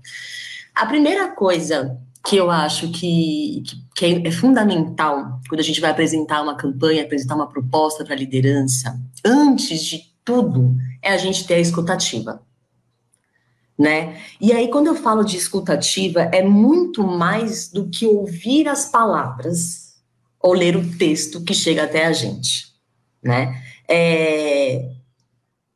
A 0.74 0.86
primeira 0.86 1.28
coisa 1.28 1.98
que 2.28 2.36
eu 2.36 2.50
acho 2.50 2.90
que, 2.90 3.62
que 3.94 4.04
é, 4.04 4.28
é 4.28 4.30
fundamental 4.30 5.40
quando 5.48 5.60
a 5.60 5.64
gente 5.64 5.80
vai 5.80 5.90
apresentar 5.90 6.42
uma 6.42 6.54
campanha, 6.54 7.02
apresentar 7.02 7.34
uma 7.34 7.48
proposta 7.48 8.04
para 8.04 8.14
a 8.14 8.18
liderança, 8.18 9.00
antes 9.24 9.82
de 9.82 10.12
tudo, 10.22 10.76
é 11.00 11.10
a 11.10 11.16
gente 11.16 11.46
ter 11.46 11.54
a 11.54 11.60
escutativa. 11.60 12.42
Né? 13.78 14.20
E 14.38 14.52
aí, 14.52 14.68
quando 14.68 14.88
eu 14.88 14.94
falo 14.94 15.24
de 15.24 15.38
escutativa, 15.38 16.22
é 16.32 16.42
muito 16.42 17.02
mais 17.02 17.68
do 17.68 17.88
que 17.88 18.06
ouvir 18.06 18.68
as 18.68 18.90
palavras 18.90 19.94
ou 20.38 20.52
ler 20.52 20.76
o 20.76 20.98
texto 20.98 21.42
que 21.42 21.54
chega 21.54 21.84
até 21.84 22.04
a 22.04 22.12
gente, 22.12 22.74
né? 23.22 23.62
É, 23.88 24.90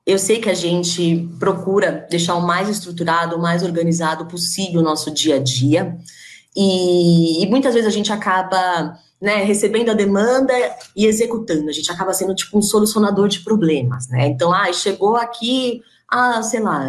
eu 0.04 0.18
sei 0.18 0.40
que 0.40 0.50
a 0.50 0.54
gente 0.54 1.28
procura 1.38 2.06
deixar 2.10 2.34
o 2.34 2.46
mais 2.46 2.68
estruturado, 2.68 3.36
o 3.36 3.42
mais 3.42 3.62
organizado 3.62 4.26
possível 4.26 4.80
o 4.80 4.84
nosso 4.84 5.10
dia 5.10 5.36
a 5.36 5.38
dia, 5.38 5.96
e, 6.54 7.42
e 7.42 7.46
muitas 7.48 7.74
vezes 7.74 7.88
a 7.88 7.92
gente 7.92 8.12
acaba 8.12 8.98
né, 9.20 9.44
recebendo 9.44 9.90
a 9.90 9.94
demanda 9.94 10.52
e 10.96 11.06
executando. 11.06 11.68
A 11.68 11.72
gente 11.72 11.90
acaba 11.90 12.12
sendo 12.12 12.34
tipo 12.34 12.58
um 12.58 12.62
solucionador 12.62 13.28
de 13.28 13.40
problemas, 13.40 14.08
né? 14.08 14.26
Então, 14.26 14.52
ah, 14.52 14.72
chegou 14.72 15.16
aqui, 15.16 15.80
ah, 16.08 16.42
sei 16.42 16.60
lá, 16.60 16.88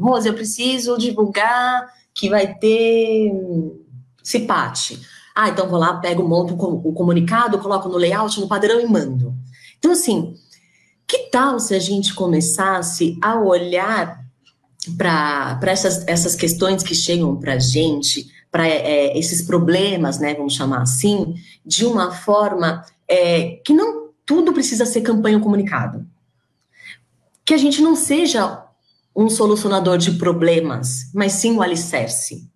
Rose, 0.00 0.28
eu 0.28 0.34
preciso 0.34 0.98
divulgar 0.98 1.88
que 2.12 2.28
vai 2.28 2.54
ter 2.54 3.32
CIPAT. 4.22 5.00
Ah, 5.34 5.48
então 5.48 5.68
vou 5.68 5.78
lá, 5.78 5.94
pego, 5.98 6.26
monto 6.26 6.54
o 6.54 6.92
comunicado, 6.92 7.60
coloco 7.60 7.88
no 7.88 7.96
layout, 7.96 8.40
no 8.40 8.48
padrão 8.48 8.80
e 8.80 8.86
mando. 8.86 9.32
Então, 9.78 9.92
assim, 9.92 10.34
que 11.06 11.30
tal 11.30 11.60
se 11.60 11.74
a 11.74 11.78
gente 11.78 12.12
começasse 12.12 13.16
a 13.22 13.38
olhar 13.40 14.18
para 14.96 15.60
essas, 15.62 16.06
essas 16.08 16.34
questões 16.34 16.82
que 16.82 16.94
chegam 16.94 17.36
para 17.36 17.54
a 17.54 17.58
gente 17.58 18.26
para 18.50 18.66
é, 18.66 19.16
esses 19.18 19.42
problemas, 19.42 20.18
né, 20.18 20.34
vamos 20.34 20.54
chamar 20.54 20.82
assim, 20.82 21.34
de 21.64 21.84
uma 21.84 22.10
forma 22.12 22.84
é, 23.06 23.60
que 23.64 23.72
não 23.72 24.08
tudo 24.24 24.52
precisa 24.52 24.84
ser 24.84 25.00
campanha 25.00 25.40
comunicado. 25.40 26.06
Que 27.44 27.54
a 27.54 27.58
gente 27.58 27.80
não 27.80 27.96
seja 27.96 28.64
um 29.16 29.28
solucionador 29.28 29.98
de 29.98 30.12
problemas, 30.12 31.10
mas 31.14 31.32
sim 31.32 31.56
o 31.56 31.62
alicerce. 31.62 32.48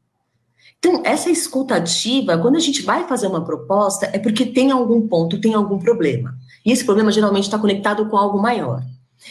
Então, 0.79 1.01
essa 1.05 1.31
escutativa, 1.31 2.37
quando 2.39 2.57
a 2.57 2.61
gente 2.61 2.83
vai 2.83 3.07
fazer 3.07 3.27
uma 3.27 3.45
proposta, 3.45 4.11
é 4.13 4.19
porque 4.19 4.45
tem 4.45 4.71
algum 4.71 5.07
ponto, 5.07 5.41
tem 5.41 5.55
algum 5.55 5.79
problema. 5.79 6.37
E 6.65 6.73
esse 6.73 6.85
problema 6.85 7.11
geralmente 7.13 7.45
está 7.45 7.59
conectado 7.59 8.09
com 8.09 8.17
algo 8.17 8.41
maior. 8.41 8.83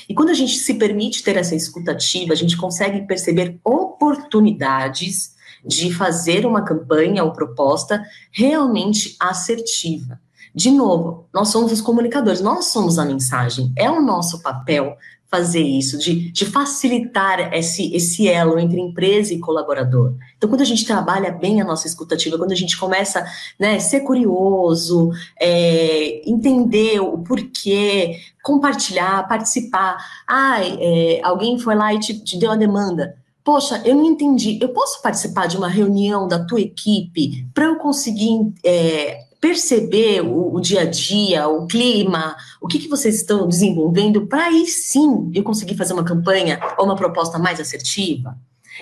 E 0.07 0.13
quando 0.13 0.29
a 0.29 0.33
gente 0.33 0.57
se 0.57 0.75
permite 0.75 1.21
ter 1.23 1.35
essa 1.35 1.55
escutativa, 1.55 2.33
a 2.33 2.35
gente 2.35 2.55
consegue 2.57 3.05
perceber 3.05 3.59
oportunidades 3.63 5.35
de 5.65 5.93
fazer 5.93 6.45
uma 6.45 6.63
campanha 6.63 7.23
ou 7.23 7.31
proposta 7.31 8.03
realmente 8.31 9.15
assertiva. 9.19 10.19
De 10.53 10.69
novo, 10.69 11.27
nós 11.33 11.49
somos 11.49 11.71
os 11.71 11.79
comunicadores, 11.79 12.41
nós 12.41 12.65
somos 12.65 12.99
a 12.99 13.05
mensagem, 13.05 13.71
é 13.77 13.89
o 13.89 14.01
nosso 14.01 14.41
papel 14.41 14.97
fazer 15.31 15.61
isso, 15.61 15.97
de, 15.97 16.29
de 16.29 16.45
facilitar 16.45 17.53
esse, 17.53 17.95
esse 17.95 18.27
elo 18.27 18.59
entre 18.59 18.81
empresa 18.81 19.33
e 19.33 19.39
colaborador. 19.39 20.13
Então, 20.37 20.49
quando 20.49 20.59
a 20.59 20.65
gente 20.65 20.85
trabalha 20.85 21.31
bem 21.31 21.61
a 21.61 21.63
nossa 21.63 21.87
escutativa, 21.87 22.37
quando 22.37 22.51
a 22.51 22.55
gente 22.55 22.77
começa 22.77 23.25
né, 23.57 23.79
ser 23.79 24.01
curioso, 24.01 25.09
é, 25.39 26.29
entender 26.29 26.99
o 26.99 27.19
porquê, 27.19 28.17
compartilhar, 28.43 29.25
participar. 29.29 29.95
Ah, 30.27 30.59
é, 30.61 31.21
alguém 31.23 31.57
foi 31.57 31.75
lá 31.75 31.93
e 31.93 31.99
te, 31.99 32.21
te 32.21 32.37
deu 32.37 32.51
a 32.51 32.57
demanda. 32.57 33.15
Poxa, 33.43 33.81
eu 33.85 33.95
não 33.95 34.05
entendi. 34.05 34.59
Eu 34.61 34.69
posso 34.69 35.01
participar 35.01 35.47
de 35.47 35.57
uma 35.57 35.67
reunião 35.67 36.27
da 36.27 36.43
tua 36.45 36.61
equipe 36.61 37.47
para 37.53 37.65
eu 37.65 37.77
conseguir 37.77 38.53
é, 38.63 39.25
perceber 39.39 40.21
o, 40.21 40.53
o, 40.53 40.61
dia 40.61 40.81
a 40.81 40.85
dia, 40.85 41.47
o 41.47 41.65
clima, 41.65 42.35
o 42.61 42.67
que, 42.67 42.77
que 42.77 42.87
vocês 42.87 43.15
estão 43.15 43.47
desenvolvendo, 43.47 44.27
para 44.27 44.45
aí 44.45 44.67
sim 44.67 45.31
eu 45.33 45.43
conseguir 45.43 45.75
fazer 45.75 45.93
uma 45.93 46.03
campanha 46.03 46.59
ou 46.77 46.85
uma 46.85 46.95
proposta 46.95 47.39
mais 47.39 47.59
assertiva? 47.59 48.37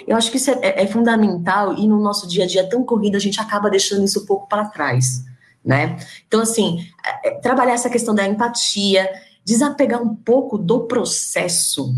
Eu 0.06 0.18
acho 0.18 0.30
que 0.30 0.38
isso 0.38 0.52
é, 0.52 0.60
é, 0.62 0.84
é 0.84 0.88
fundamental 0.88 1.74
e 1.78 1.88
no 1.88 2.00
nosso 2.00 2.28
dia 2.28 2.44
a 2.44 2.48
dia 2.48 2.68
tão 2.68 2.84
corrido 2.84 3.16
a 3.16 3.20
gente 3.20 3.40
acaba 3.40 3.70
deixando 3.70 4.04
isso 4.04 4.22
um 4.22 4.26
pouco 4.26 4.48
para 4.48 4.66
trás, 4.66 5.24
né? 5.64 5.98
Então, 6.28 6.42
assim, 6.42 6.86
é, 7.06 7.30
é, 7.30 7.32
trabalhar 7.36 7.74
essa 7.74 7.90
questão 7.90 8.14
da 8.14 8.28
empatia, 8.28 9.10
desapegar 9.46 10.02
um 10.02 10.14
pouco 10.14 10.58
do 10.58 10.82
processo 10.82 11.94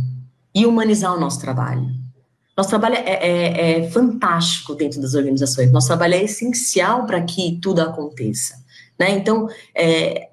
e 0.54 0.65
humanizar 0.65 1.13
o 1.15 1.19
nosso 1.19 1.39
trabalho. 1.39 1.89
Nosso 2.56 2.70
trabalho 2.70 2.96
é, 2.96 3.02
é, 3.02 3.80
é 3.80 3.90
fantástico 3.90 4.76
dentro 4.76 5.02
das 5.02 5.14
organizações, 5.14 5.72
nosso 5.72 5.88
trabalho 5.88 6.16
é 6.16 6.24
essencial 6.24 7.06
para 7.06 7.22
que 7.22 7.60
tudo 7.62 7.82
aconteça. 7.82 8.62
Né? 9.00 9.12
Então, 9.12 9.48
é, 9.74 10.30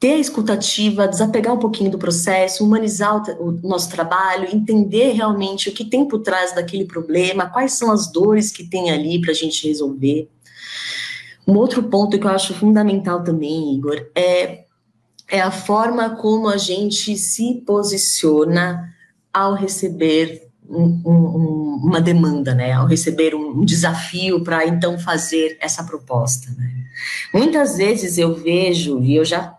ter 0.00 0.14
a 0.14 0.18
escutativa, 0.18 1.08
desapegar 1.08 1.54
um 1.54 1.58
pouquinho 1.58 1.90
do 1.90 1.98
processo, 1.98 2.64
humanizar 2.64 3.22
o, 3.40 3.48
o, 3.48 3.52
nosso 3.68 3.90
trabalho, 3.90 4.48
entender 4.52 5.12
realmente 5.12 5.68
o 5.68 5.72
que 5.72 5.84
tem 5.84 6.06
por 6.06 6.20
trás 6.20 6.54
daquele 6.54 6.84
problema, 6.84 7.50
quais 7.50 7.72
são 7.72 7.90
as 7.90 8.10
dores 8.10 8.52
que 8.52 8.64
tem 8.64 8.90
ali 8.90 9.20
para 9.20 9.32
a 9.32 9.34
gente 9.34 9.66
resolver. 9.66 10.28
Um 11.46 11.56
outro 11.56 11.82
ponto 11.84 12.18
que 12.18 12.26
eu 12.26 12.30
acho 12.30 12.54
fundamental 12.54 13.24
também, 13.24 13.74
Igor, 13.74 14.06
é, 14.14 14.64
é 15.26 15.40
a 15.40 15.50
forma 15.50 16.10
como 16.10 16.48
a 16.48 16.56
gente 16.56 17.16
se 17.16 17.62
posiciona 17.66 18.94
ao 19.32 19.54
receber 19.54 20.47
um, 20.68 21.00
um, 21.04 21.80
uma 21.82 22.00
demanda, 22.00 22.54
né, 22.54 22.72
ao 22.72 22.86
receber 22.86 23.34
um 23.34 23.64
desafio 23.64 24.42
para 24.42 24.66
então 24.66 24.98
fazer 24.98 25.56
essa 25.60 25.82
proposta. 25.82 26.50
Né. 26.56 26.84
Muitas 27.32 27.76
vezes 27.76 28.18
eu 28.18 28.34
vejo, 28.34 29.00
e 29.02 29.16
eu 29.16 29.24
já, 29.24 29.56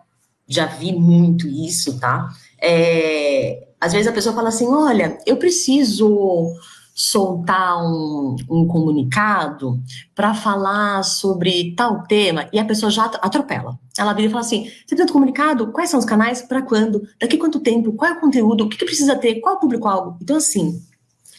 já 0.48 0.66
vi 0.66 0.94
muito 0.94 1.48
isso, 1.48 2.00
tá? 2.00 2.30
É, 2.62 3.68
às 3.80 3.94
vezes 3.94 4.08
a 4.08 4.12
pessoa 4.12 4.36
fala 4.36 4.50
assim: 4.50 4.68
olha, 4.68 5.18
eu 5.26 5.38
preciso 5.38 6.54
soltar 6.94 7.82
um, 7.82 8.36
um 8.50 8.68
comunicado 8.68 9.82
para 10.14 10.34
falar 10.34 11.02
sobre 11.04 11.74
tal 11.74 12.04
tema 12.04 12.50
e 12.52 12.60
a 12.60 12.66
pessoa 12.66 12.92
já 12.92 13.06
atropela. 13.06 13.80
Ela 13.98 14.12
vira 14.12 14.28
e 14.28 14.32
fala 14.32 14.42
assim: 14.42 14.66
você 14.66 14.96
tem 14.96 15.00
outro 15.00 15.14
comunicado? 15.14 15.72
Quais 15.72 15.90
são 15.90 16.00
os 16.00 16.06
canais? 16.06 16.42
Para 16.42 16.62
quando? 16.62 17.08
Daqui 17.20 17.38
quanto 17.38 17.62
tempo? 17.62 17.94
Qual 17.94 18.12
é 18.12 18.16
o 18.16 18.20
conteúdo? 18.20 18.66
O 18.66 18.70
que, 18.70 18.78
que 18.78 18.86
precisa 18.86 19.16
ter? 19.16 19.36
Qual 19.36 19.56
é 19.56 19.58
o 19.58 19.62
público-alvo? 19.62 20.18
Então, 20.22 20.36
assim, 20.36 20.82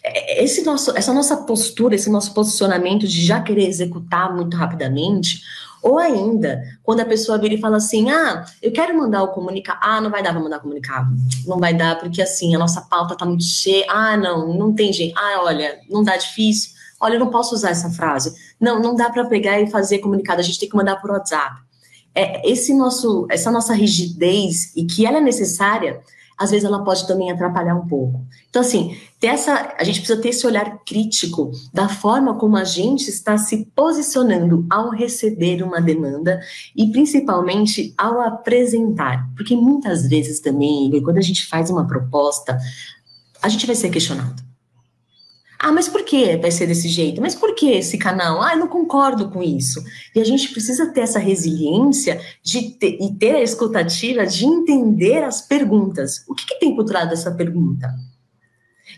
esse 0.03 0.65
nosso, 0.65 0.97
essa 0.97 1.13
nossa 1.13 1.37
postura, 1.39 1.95
esse 1.95 2.11
nosso 2.11 2.33
posicionamento 2.33 3.07
de 3.07 3.25
já 3.25 3.41
querer 3.41 3.67
executar 3.67 4.35
muito 4.35 4.57
rapidamente, 4.57 5.43
ou 5.83 5.99
ainda, 5.99 6.63
quando 6.83 7.01
a 7.01 7.05
pessoa 7.05 7.39
vira 7.39 7.55
e 7.55 7.61
fala 7.61 7.79
assim: 7.79 8.11
ah, 8.11 8.45
eu 8.63 8.73
quero 8.73 8.97
mandar 8.97 9.23
o 9.23 9.29
comunicado. 9.29 9.79
Ah, 9.83 10.01
não 10.01 10.11
vai 10.11 10.23
dar 10.23 10.33
para 10.33 10.43
mandar 10.43 10.61
comunicado. 10.61 11.11
Não 11.47 11.59
vai 11.59 11.73
dar, 11.73 11.99
porque 11.99 12.21
assim, 12.21 12.55
a 12.55 12.59
nossa 12.59 12.83
pauta 12.83 13.17
tá 13.17 13.25
muito 13.25 13.45
cheia. 13.45 13.87
Ah, 13.89 14.17
não, 14.17 14.55
não 14.55 14.75
tem 14.75 14.93
jeito. 14.93 15.19
Ah, 15.19 15.43
olha, 15.43 15.81
não 15.89 16.03
dá 16.03 16.17
difícil. 16.17 16.73
Olha, 17.01 17.15
eu 17.15 17.21
não 17.21 17.31
posso 17.31 17.55
usar 17.55 17.71
essa 17.71 17.89
frase. 17.91 18.35
Não, 18.61 18.81
não 18.81 18.95
dá 18.95 19.09
para 19.09 19.25
pegar 19.25 19.59
e 19.59 19.71
fazer 19.71 20.01
comunicado. 20.01 20.41
A 20.41 20.45
gente 20.45 20.59
tem 20.59 20.69
que 20.69 20.77
mandar 20.77 20.97
por 20.97 21.11
WhatsApp. 21.11 21.57
É, 22.15 22.47
esse 22.51 22.75
nosso, 22.75 23.27
essa 23.31 23.51
nossa 23.51 23.73
rigidez, 23.73 24.77
e 24.77 24.85
que 24.85 25.07
ela 25.07 25.19
é 25.19 25.21
necessária, 25.21 26.03
às 26.41 26.51
vezes 26.51 26.65
ela 26.65 26.83
pode 26.83 27.07
também 27.07 27.31
atrapalhar 27.31 27.75
um 27.75 27.87
pouco. 27.87 28.25
Então, 28.49 28.63
assim, 28.63 28.97
essa, 29.21 29.75
a 29.79 29.85
gente 29.85 30.01
precisa 30.01 30.19
ter 30.19 30.31
esse 30.31 30.47
olhar 30.47 30.79
crítico 30.87 31.51
da 31.71 31.87
forma 31.87 32.39
como 32.39 32.57
a 32.57 32.65
gente 32.65 33.11
está 33.11 33.37
se 33.37 33.67
posicionando 33.77 34.67
ao 34.71 34.89
receber 34.89 35.63
uma 35.63 35.83
demanda 35.83 36.41
e 36.75 36.91
principalmente 36.91 37.93
ao 37.99 38.23
apresentar. 38.23 39.29
Porque 39.37 39.55
muitas 39.55 40.09
vezes 40.09 40.41
também, 40.41 40.91
quando 41.03 41.19
a 41.19 41.23
gente 41.23 41.47
faz 41.47 41.69
uma 41.69 41.87
proposta, 41.87 42.59
a 43.43 43.49
gente 43.51 43.67
vai 43.67 43.77
ser 43.77 43.91
questionado. 43.91 44.50
Ah, 45.63 45.71
mas 45.71 45.89
por 45.91 46.03
que 46.03 46.39
vai 46.39 46.51
ser 46.51 46.67
desse 46.67 46.89
jeito? 46.89 47.21
Mas 47.21 47.35
por 47.35 47.55
que 47.55 47.71
esse 47.73 47.99
canal? 47.99 48.41
Ah, 48.41 48.55
eu 48.55 48.61
não 48.61 48.67
concordo 48.67 49.29
com 49.29 49.43
isso. 49.43 49.85
E 50.15 50.19
a 50.19 50.25
gente 50.25 50.49
precisa 50.49 50.87
ter 50.87 51.03
essa 51.03 51.19
resiliência 51.19 52.19
de 52.43 52.71
ter, 52.79 52.97
e 52.99 53.15
ter 53.15 53.35
a 53.35 53.43
escutativa 53.43 54.27
de 54.27 54.47
entender 54.47 55.23
as 55.23 55.43
perguntas. 55.43 56.25
O 56.27 56.35
que, 56.35 56.47
que 56.47 56.59
tem 56.59 56.75
por 56.75 56.85
trás 56.85 57.11
dessa 57.11 57.31
pergunta? 57.31 57.95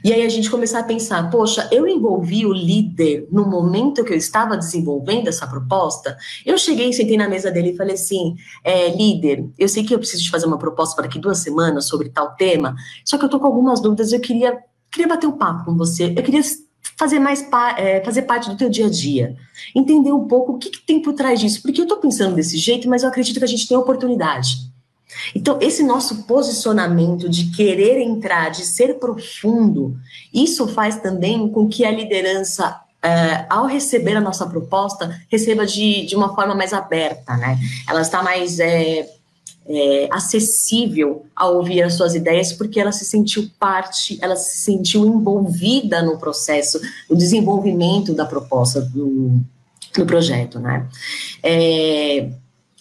E 0.05 0.12
aí 0.12 0.25
a 0.25 0.29
gente 0.29 0.48
começar 0.48 0.79
a 0.79 0.85
pensar, 0.85 1.29
poxa, 1.31 1.68
eu 1.72 1.87
envolvi 1.87 2.46
o 2.46 2.53
líder 2.53 3.27
no 3.31 3.44
momento 3.44 4.05
que 4.05 4.12
eu 4.12 4.16
estava 4.16 4.57
desenvolvendo 4.57 5.27
essa 5.27 5.48
proposta. 5.48 6.16
Eu 6.46 6.57
cheguei, 6.57 6.92
sentei 6.92 7.16
na 7.16 7.29
mesa 7.29 7.51
dele 7.51 7.70
e 7.70 7.77
falei 7.77 7.94
assim, 7.94 8.37
é, 8.62 8.88
líder, 8.88 9.48
eu 9.59 9.68
sei 9.68 9.83
que 9.83 9.92
eu 9.92 9.98
preciso 9.98 10.22
de 10.22 10.31
fazer 10.31 10.46
uma 10.46 10.59
proposta 10.59 10.94
para 10.94 11.07
daqui 11.07 11.18
duas 11.18 11.38
semanas 11.38 11.88
sobre 11.88 12.09
tal 12.09 12.37
tema, 12.37 12.75
só 13.05 13.18
que 13.18 13.25
eu 13.25 13.29
tô 13.29 13.38
com 13.38 13.46
algumas 13.46 13.81
dúvidas, 13.81 14.12
eu 14.12 14.20
queria 14.20 14.59
queria 14.92 15.09
bater 15.09 15.26
um 15.26 15.33
papo 15.33 15.64
com 15.64 15.76
você, 15.76 16.12
eu 16.16 16.22
queria 16.22 16.42
fazer 16.96 17.18
mais 17.18 17.44
é, 17.76 18.02
fazer 18.05 18.22
parte 18.22 18.50
do 18.50 18.57
teu 18.57 18.68
dia 18.68 18.87
a 18.87 18.90
dia, 18.90 19.37
entender 19.74 20.12
um 20.12 20.28
pouco 20.28 20.52
o 20.52 20.59
que, 20.59 20.70
que 20.70 20.83
tem 20.83 21.00
por 21.00 21.14
trás 21.14 21.40
disso, 21.40 21.62
porque 21.62 21.81
eu 21.81 21.85
estou 21.85 21.98
pensando 21.98 22.37
desse 22.37 22.59
jeito, 22.59 22.88
mas 22.88 23.02
eu 23.02 23.09
acredito 23.09 23.38
que 23.38 23.44
a 23.44 23.48
gente 23.48 23.66
tem 23.66 23.76
oportunidade. 23.76 24.70
Então, 25.35 25.59
esse 25.61 25.83
nosso 25.83 26.24
posicionamento 26.24 27.28
de 27.28 27.50
querer 27.50 28.00
entrar, 28.00 28.50
de 28.50 28.64
ser 28.64 28.98
profundo, 28.98 29.96
isso 30.33 30.66
faz 30.68 30.96
também 31.00 31.48
com 31.48 31.68
que 31.68 31.85
a 31.85 31.90
liderança, 31.90 32.81
é, 33.02 33.46
ao 33.48 33.66
receber 33.66 34.16
a 34.16 34.20
nossa 34.20 34.46
proposta, 34.46 35.20
receba 35.28 35.66
de, 35.66 36.07
de 36.07 36.16
uma 36.16 36.35
forma 36.35 36.55
mais 36.55 36.72
aberta, 36.72 37.37
né? 37.37 37.59
Ela 37.88 38.00
está 38.00 38.22
mais 38.22 38.59
é, 38.59 39.07
é, 39.66 40.09
acessível 40.11 41.25
a 41.35 41.48
ouvir 41.48 41.83
as 41.83 41.94
suas 41.94 42.14
ideias, 42.14 42.53
porque 42.53 42.81
ela 42.81 42.92
se 42.92 43.05
sentiu 43.05 43.48
parte, 43.59 44.18
ela 44.20 44.37
se 44.37 44.59
sentiu 44.59 45.07
envolvida 45.07 46.03
no 46.03 46.18
processo, 46.18 46.81
no 47.09 47.16
desenvolvimento 47.16 48.12
da 48.12 48.25
proposta 48.25 48.81
do, 48.81 49.40
do 49.96 50.07
projeto, 50.07 50.59
né? 50.59 50.88
É, 51.42 52.29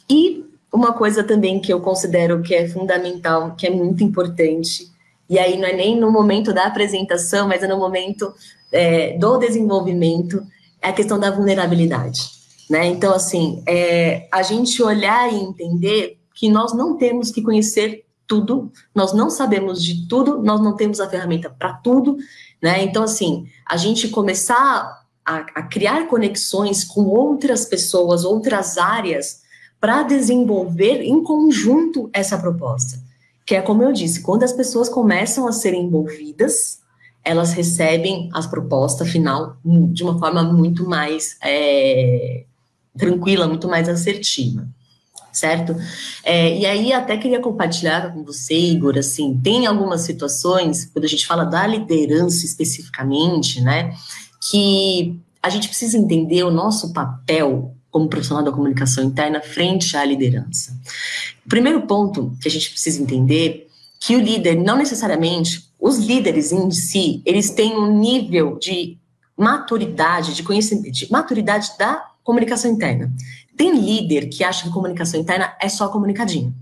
e 0.09 0.43
uma 0.73 0.93
coisa 0.93 1.23
também 1.23 1.59
que 1.59 1.71
eu 1.71 1.81
considero 1.81 2.41
que 2.41 2.55
é 2.55 2.67
fundamental, 2.67 3.55
que 3.55 3.67
é 3.67 3.69
muito 3.69 4.03
importante, 4.03 4.89
e 5.29 5.37
aí 5.37 5.57
não 5.57 5.67
é 5.67 5.73
nem 5.73 5.99
no 5.99 6.11
momento 6.11 6.53
da 6.53 6.65
apresentação, 6.65 7.47
mas 7.47 7.63
é 7.63 7.67
no 7.67 7.77
momento 7.77 8.33
é, 8.71 9.17
do 9.17 9.37
desenvolvimento, 9.37 10.45
é 10.81 10.89
a 10.89 10.93
questão 10.93 11.19
da 11.19 11.29
vulnerabilidade. 11.29 12.21
Né? 12.69 12.87
Então, 12.87 13.13
assim, 13.13 13.61
é, 13.67 14.27
a 14.31 14.41
gente 14.41 14.81
olhar 14.81 15.31
e 15.31 15.35
entender 15.35 16.17
que 16.41 16.49
nós 16.49 16.73
não 16.73 16.97
temos 16.97 17.29
que 17.29 17.39
conhecer 17.39 18.03
tudo, 18.25 18.71
nós 18.95 19.13
não 19.13 19.29
sabemos 19.29 19.83
de 19.83 20.07
tudo, 20.07 20.41
nós 20.41 20.59
não 20.59 20.75
temos 20.75 20.99
a 20.99 21.07
ferramenta 21.07 21.51
para 21.51 21.73
tudo, 21.73 22.17
né? 22.59 22.81
Então, 22.83 23.03
assim, 23.03 23.45
a 23.63 23.77
gente 23.77 24.07
começar 24.07 25.05
a, 25.23 25.35
a 25.35 25.61
criar 25.61 26.07
conexões 26.07 26.83
com 26.83 27.03
outras 27.03 27.63
pessoas, 27.65 28.25
outras 28.25 28.79
áreas, 28.79 29.43
para 29.79 30.01
desenvolver 30.01 31.03
em 31.03 31.23
conjunto 31.23 32.09
essa 32.11 32.39
proposta. 32.39 32.97
Que 33.45 33.53
é 33.53 33.61
como 33.61 33.83
eu 33.83 33.93
disse, 33.93 34.23
quando 34.23 34.41
as 34.41 34.51
pessoas 34.51 34.89
começam 34.89 35.47
a 35.47 35.51
ser 35.51 35.75
envolvidas, 35.75 36.79
elas 37.23 37.53
recebem 37.53 38.31
as 38.33 38.47
propostas 38.47 39.11
final 39.11 39.57
de 39.63 40.01
uma 40.01 40.17
forma 40.17 40.41
muito 40.41 40.89
mais 40.89 41.37
é, 41.43 42.45
tranquila, 42.97 43.47
muito 43.47 43.67
mais 43.67 43.87
assertiva 43.87 44.67
certo? 45.31 45.75
É, 46.23 46.57
e 46.57 46.65
aí 46.65 46.93
até 46.93 47.17
queria 47.17 47.39
compartilhar 47.39 48.13
com 48.13 48.23
você, 48.23 48.53
Igor, 48.53 48.97
assim, 48.97 49.39
tem 49.43 49.65
algumas 49.65 50.01
situações, 50.01 50.85
quando 50.85 51.05
a 51.05 51.07
gente 51.07 51.25
fala 51.25 51.43
da 51.43 51.65
liderança 51.65 52.45
especificamente, 52.45 53.61
né, 53.61 53.93
que 54.49 55.19
a 55.41 55.49
gente 55.49 55.67
precisa 55.67 55.97
entender 55.97 56.43
o 56.43 56.51
nosso 56.51 56.93
papel 56.93 57.75
como 57.89 58.07
profissional 58.07 58.43
da 58.43 58.51
comunicação 58.51 59.03
interna 59.03 59.41
frente 59.41 59.97
à 59.97 60.05
liderança. 60.05 60.71
O 61.45 61.49
primeiro 61.49 61.81
ponto 61.81 62.31
que 62.41 62.47
a 62.47 62.51
gente 62.51 62.69
precisa 62.69 63.01
entender 63.01 63.67
que 63.99 64.15
o 64.15 64.19
líder 64.19 64.55
não 64.55 64.77
necessariamente 64.77 65.69
os 65.79 65.97
líderes 65.97 66.51
em 66.51 66.71
si, 66.71 67.21
eles 67.25 67.49
têm 67.49 67.77
um 67.77 67.99
nível 67.99 68.57
de 68.57 68.97
maturidade, 69.35 70.35
de 70.35 70.43
conhecimento, 70.43 70.91
de 70.91 71.11
maturidade 71.11 71.71
da 71.77 72.05
comunicação 72.23 72.71
interna. 72.71 73.11
Tem 73.55 73.77
líder 73.77 74.27
que 74.27 74.43
acha 74.43 74.63
que 74.63 74.73
comunicação 74.73 75.19
interna 75.19 75.55
é 75.61 75.69
só 75.69 75.87
comunicadinho. 75.89 76.53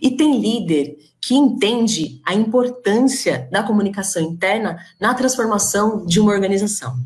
E 0.00 0.10
tem 0.10 0.40
líder 0.40 0.96
que 1.20 1.34
entende 1.34 2.20
a 2.24 2.34
importância 2.34 3.48
da 3.50 3.62
comunicação 3.62 4.22
interna 4.22 4.78
na 5.00 5.14
transformação 5.14 6.04
de 6.04 6.20
uma 6.20 6.32
organização. 6.32 6.96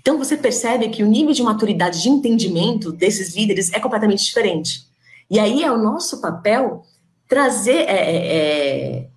Então 0.00 0.18
você 0.18 0.36
percebe 0.36 0.88
que 0.88 1.02
o 1.02 1.06
nível 1.06 1.32
de 1.32 1.42
maturidade 1.42 2.02
de 2.02 2.08
entendimento 2.08 2.92
desses 2.92 3.34
líderes 3.34 3.72
é 3.72 3.80
completamente 3.80 4.24
diferente. 4.24 4.86
E 5.30 5.38
aí 5.38 5.62
é 5.62 5.70
o 5.70 5.78
nosso 5.78 6.20
papel 6.20 6.82
trazer, 7.28 7.88
é, 7.88 7.92
é, 7.92 8.36
é 8.36 9.08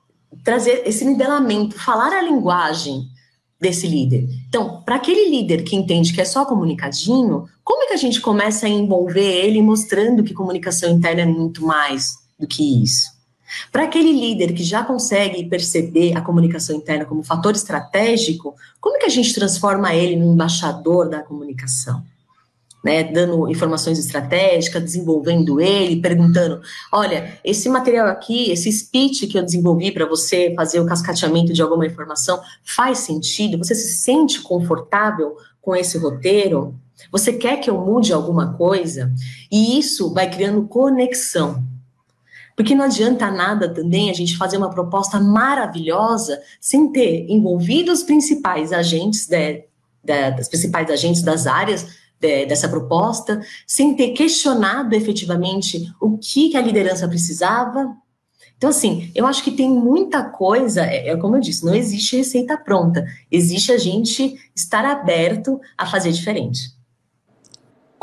trazer 0.44 0.84
esse 0.86 1.04
nivelamento, 1.04 1.78
falar 1.80 2.14
a 2.14 2.22
linguagem 2.22 3.08
desse 3.60 3.88
líder. 3.88 4.28
Então, 4.48 4.82
para 4.84 4.96
aquele 4.96 5.30
líder 5.30 5.64
que 5.64 5.76
entende 5.76 6.14
que 6.14 6.22
é 6.22 6.26
só 6.26 6.46
comunicadinho, 6.46 7.48
como 7.64 7.84
é 7.84 7.88
que 7.88 7.94
a 7.94 7.98
gente 7.98 8.22
começa 8.22 8.66
a 8.66 8.70
envolver 8.70 9.46
ele 9.46 9.62
mostrando 9.62 10.24
que 10.24 10.34
comunicação 10.34 10.90
interna 10.90 11.22
é 11.22 11.26
muito 11.26 11.66
mais 11.66 12.18
do 12.40 12.48
que 12.48 12.84
isso? 12.84 13.12
Para 13.72 13.84
aquele 13.84 14.12
líder 14.12 14.54
que 14.54 14.64
já 14.64 14.84
consegue 14.84 15.48
perceber 15.48 16.18
a 16.18 16.22
comunicação 16.22 16.76
interna 16.76 17.06
como 17.06 17.24
fator 17.24 17.54
estratégico, 17.54 18.56
como 18.82 18.98
é 18.98 19.00
que 19.00 19.06
a 19.06 19.10
gente 19.10 19.34
transforma 19.34 19.94
ele 19.94 20.16
no 20.16 20.34
embaixador 20.34 21.08
da 21.08 21.22
comunicação? 21.22 22.04
né, 22.84 23.04
dando 23.04 23.50
informações 23.50 23.98
estratégicas, 23.98 24.84
desenvolvendo 24.84 25.62
ele, 25.62 26.02
perguntando: 26.02 26.62
olha, 26.92 27.40
esse 27.44 27.70
material 27.70 28.08
aqui, 28.08 28.52
esse 28.52 28.70
speech 28.72 29.26
que 29.28 29.38
eu 29.38 29.44
desenvolvi 29.44 29.92
para 29.92 30.06
você 30.06 30.54
fazer 30.54 30.82
o 30.82 30.86
cascateamento 30.86 31.54
de 31.54 31.62
alguma 31.62 31.86
informação, 31.86 32.42
faz 32.64 33.00
sentido? 33.00 33.58
Você 33.58 33.74
se 33.74 33.96
sente 33.96 34.42
confortável 34.42 35.38
com 35.62 35.74
esse 35.74 35.98
roteiro? 35.98 36.76
Você 37.12 37.34
quer 37.34 37.58
que 37.58 37.70
eu 37.70 37.78
mude 37.80 38.14
alguma 38.14 38.54
coisa? 38.54 39.14
E 39.52 39.78
isso 39.78 40.14
vai 40.14 40.30
criando 40.30 40.68
conexão. 40.68 41.64
Porque 42.56 42.76
não 42.76 42.86
adianta 42.86 43.32
nada 43.32 43.74
também 43.74 44.10
a 44.10 44.14
gente 44.14 44.38
fazer 44.38 44.58
uma 44.58 44.70
proposta 44.70 45.20
maravilhosa 45.20 46.40
sem 46.62 46.92
ter 46.92 47.26
envolvido 47.30 47.92
os 47.92 48.04
principais 48.04 48.72
agentes 48.72 49.26
de, 49.28 49.66
de, 50.04 50.32
das 50.32 50.48
principais 50.48 50.90
agentes 50.90 51.24
das 51.24 51.48
áreas 51.48 51.88
de, 52.20 52.46
dessa 52.46 52.70
proposta, 52.70 53.42
sem 53.66 53.96
ter 53.96 54.10
questionado 54.10 54.94
efetivamente 54.96 55.92
o 56.00 56.18
que, 56.18 56.50
que 56.50 56.58
a 56.58 56.62
liderança 56.62 57.08
precisava. 57.08 57.96
Então, 58.56 58.70
assim, 58.70 59.12
eu 59.16 59.26
acho 59.26 59.44
que 59.44 59.52
tem 59.52 59.70
muita 59.70 60.24
coisa, 60.24 60.86
é, 60.86 61.10
é 61.10 61.18
como 61.18 61.36
eu 61.36 61.42
disse, 61.42 61.66
não 61.66 61.74
existe 61.74 62.16
receita 62.16 62.56
pronta, 62.56 63.06
existe 63.32 63.72
a 63.72 63.78
gente 63.78 64.40
estar 64.56 64.86
aberto 64.86 65.60
a 65.78 65.86
fazer 65.86 66.12
diferente. 66.12 66.72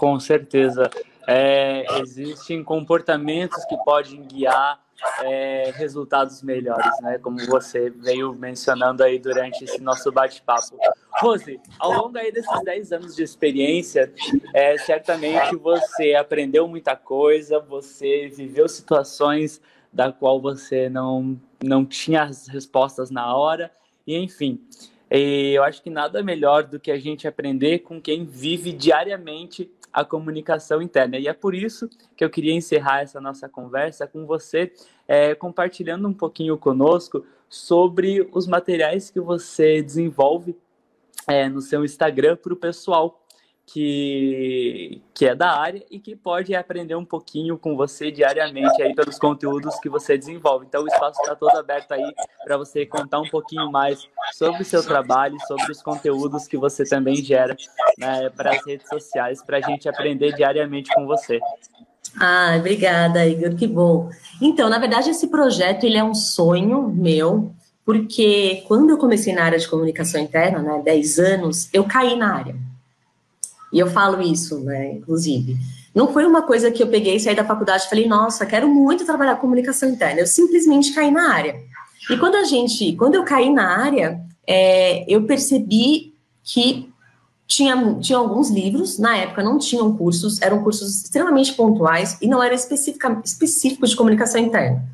Com 0.00 0.18
certeza. 0.18 0.88
É, 1.28 1.84
existem 2.00 2.64
comportamentos 2.64 3.62
que 3.66 3.76
podem 3.84 4.22
guiar 4.22 4.80
é, 5.22 5.74
resultados 5.76 6.42
melhores, 6.42 6.90
né? 7.02 7.18
Como 7.18 7.36
você 7.44 7.90
veio 7.90 8.32
mencionando 8.32 9.04
aí 9.04 9.18
durante 9.18 9.62
esse 9.62 9.78
nosso 9.78 10.10
bate-papo. 10.10 10.78
Rose, 11.20 11.60
ao 11.78 11.92
longo 11.92 12.16
aí 12.16 12.32
desses 12.32 12.64
10 12.64 12.92
anos 12.92 13.14
de 13.14 13.22
experiência, 13.22 14.10
é, 14.54 14.78
certamente 14.78 15.54
você 15.54 16.14
aprendeu 16.14 16.66
muita 16.66 16.96
coisa, 16.96 17.60
você 17.60 18.26
viveu 18.34 18.70
situações 18.70 19.60
da 19.92 20.10
qual 20.10 20.40
você 20.40 20.88
não, 20.88 21.38
não 21.62 21.84
tinha 21.84 22.22
as 22.22 22.48
respostas 22.48 23.10
na 23.10 23.36
hora, 23.36 23.70
e 24.06 24.16
enfim. 24.16 24.64
E 25.10 25.52
eu 25.52 25.62
acho 25.62 25.82
que 25.82 25.90
nada 25.90 26.22
melhor 26.22 26.62
do 26.62 26.80
que 26.80 26.90
a 26.90 26.98
gente 26.98 27.28
aprender 27.28 27.80
com 27.80 28.00
quem 28.00 28.24
vive 28.24 28.72
diariamente 28.72 29.70
a 29.92 30.04
comunicação 30.04 30.80
interna. 30.80 31.18
E 31.18 31.28
é 31.28 31.32
por 31.32 31.54
isso 31.54 31.88
que 32.16 32.24
eu 32.24 32.30
queria 32.30 32.54
encerrar 32.54 33.00
essa 33.00 33.20
nossa 33.20 33.48
conversa 33.48 34.06
com 34.06 34.26
você, 34.26 34.72
é, 35.06 35.34
compartilhando 35.34 36.06
um 36.06 36.12
pouquinho 36.12 36.56
conosco 36.56 37.24
sobre 37.48 38.28
os 38.32 38.46
materiais 38.46 39.10
que 39.10 39.20
você 39.20 39.82
desenvolve 39.82 40.56
é, 41.26 41.48
no 41.48 41.60
seu 41.60 41.84
Instagram 41.84 42.36
para 42.36 42.52
o 42.52 42.56
pessoal 42.56 43.20
que, 43.72 45.00
que 45.14 45.26
é 45.26 45.34
da 45.34 45.52
área 45.52 45.84
e 45.88 46.00
que 46.00 46.16
pode 46.16 46.52
aprender 46.56 46.96
um 46.96 47.04
pouquinho 47.04 47.56
com 47.56 47.76
você 47.76 48.10
diariamente 48.10 48.82
aí 48.82 48.92
pelos 48.96 49.16
conteúdos 49.16 49.78
que 49.78 49.88
você 49.88 50.18
desenvolve. 50.18 50.66
Então 50.68 50.82
o 50.82 50.88
espaço 50.88 51.20
está 51.20 51.36
todo 51.36 51.56
aberto 51.56 51.92
aí 51.92 52.12
para 52.44 52.56
você 52.56 52.84
contar 52.84 53.20
um 53.20 53.28
pouquinho 53.28 53.70
mais 53.70 54.08
sobre 54.32 54.62
o 54.62 54.64
seu 54.64 54.82
trabalho, 54.82 55.36
sobre 55.46 55.70
os 55.70 55.80
conteúdos 55.80 56.48
que 56.48 56.56
você 56.56 56.84
também 56.84 57.16
gera 57.16 57.56
né, 57.96 58.28
para 58.30 58.56
as 58.56 58.66
redes 58.66 58.88
sociais, 58.88 59.40
para 59.40 59.58
a 59.58 59.60
gente 59.60 59.88
aprender 59.88 60.34
diariamente 60.34 60.92
com 60.92 61.06
você. 61.06 61.38
Ah, 62.20 62.56
obrigada, 62.58 63.24
Igor, 63.24 63.54
que 63.54 63.68
bom. 63.68 64.10
Então, 64.42 64.68
na 64.68 64.80
verdade, 64.80 65.10
esse 65.10 65.28
projeto 65.28 65.84
ele 65.84 65.96
é 65.96 66.02
um 66.02 66.14
sonho 66.14 66.88
meu, 66.88 67.52
porque 67.84 68.64
quando 68.66 68.90
eu 68.90 68.98
comecei 68.98 69.32
na 69.32 69.44
área 69.44 69.58
de 69.60 69.68
comunicação 69.68 70.20
interna, 70.20 70.60
né, 70.60 70.82
10 70.84 71.18
anos, 71.20 71.68
eu 71.72 71.84
caí 71.84 72.16
na 72.16 72.34
área. 72.34 72.69
E 73.72 73.78
eu 73.78 73.86
falo 73.86 74.20
isso, 74.20 74.60
né, 74.60 74.92
inclusive. 74.92 75.56
Não 75.94 76.12
foi 76.12 76.24
uma 76.24 76.42
coisa 76.42 76.70
que 76.70 76.82
eu 76.82 76.88
peguei, 76.88 77.18
saí 77.18 77.34
da 77.34 77.44
faculdade 77.44 77.84
e 77.84 77.88
falei, 77.88 78.06
nossa, 78.06 78.46
quero 78.46 78.68
muito 78.68 79.04
trabalhar 79.04 79.34
com 79.34 79.42
comunicação 79.42 79.88
interna. 79.88 80.20
Eu 80.20 80.26
simplesmente 80.26 80.92
caí 80.92 81.10
na 81.10 81.32
área. 81.32 81.56
E 82.08 82.16
quando 82.16 82.36
a 82.36 82.44
gente, 82.44 82.94
quando 82.96 83.14
eu 83.16 83.24
caí 83.24 83.52
na 83.52 83.78
área, 83.78 84.20
é, 84.46 85.04
eu 85.12 85.24
percebi 85.24 86.14
que 86.42 86.88
tinha, 87.46 87.94
tinha 88.00 88.18
alguns 88.18 88.50
livros, 88.50 88.98
na 88.98 89.16
época 89.16 89.42
não 89.42 89.58
tinham 89.58 89.96
cursos, 89.96 90.40
eram 90.40 90.62
cursos 90.62 91.02
extremamente 91.02 91.52
pontuais 91.54 92.16
e 92.22 92.28
não 92.28 92.42
eram 92.42 92.54
específicos 92.54 93.90
de 93.90 93.96
comunicação 93.96 94.40
interna. 94.40 94.84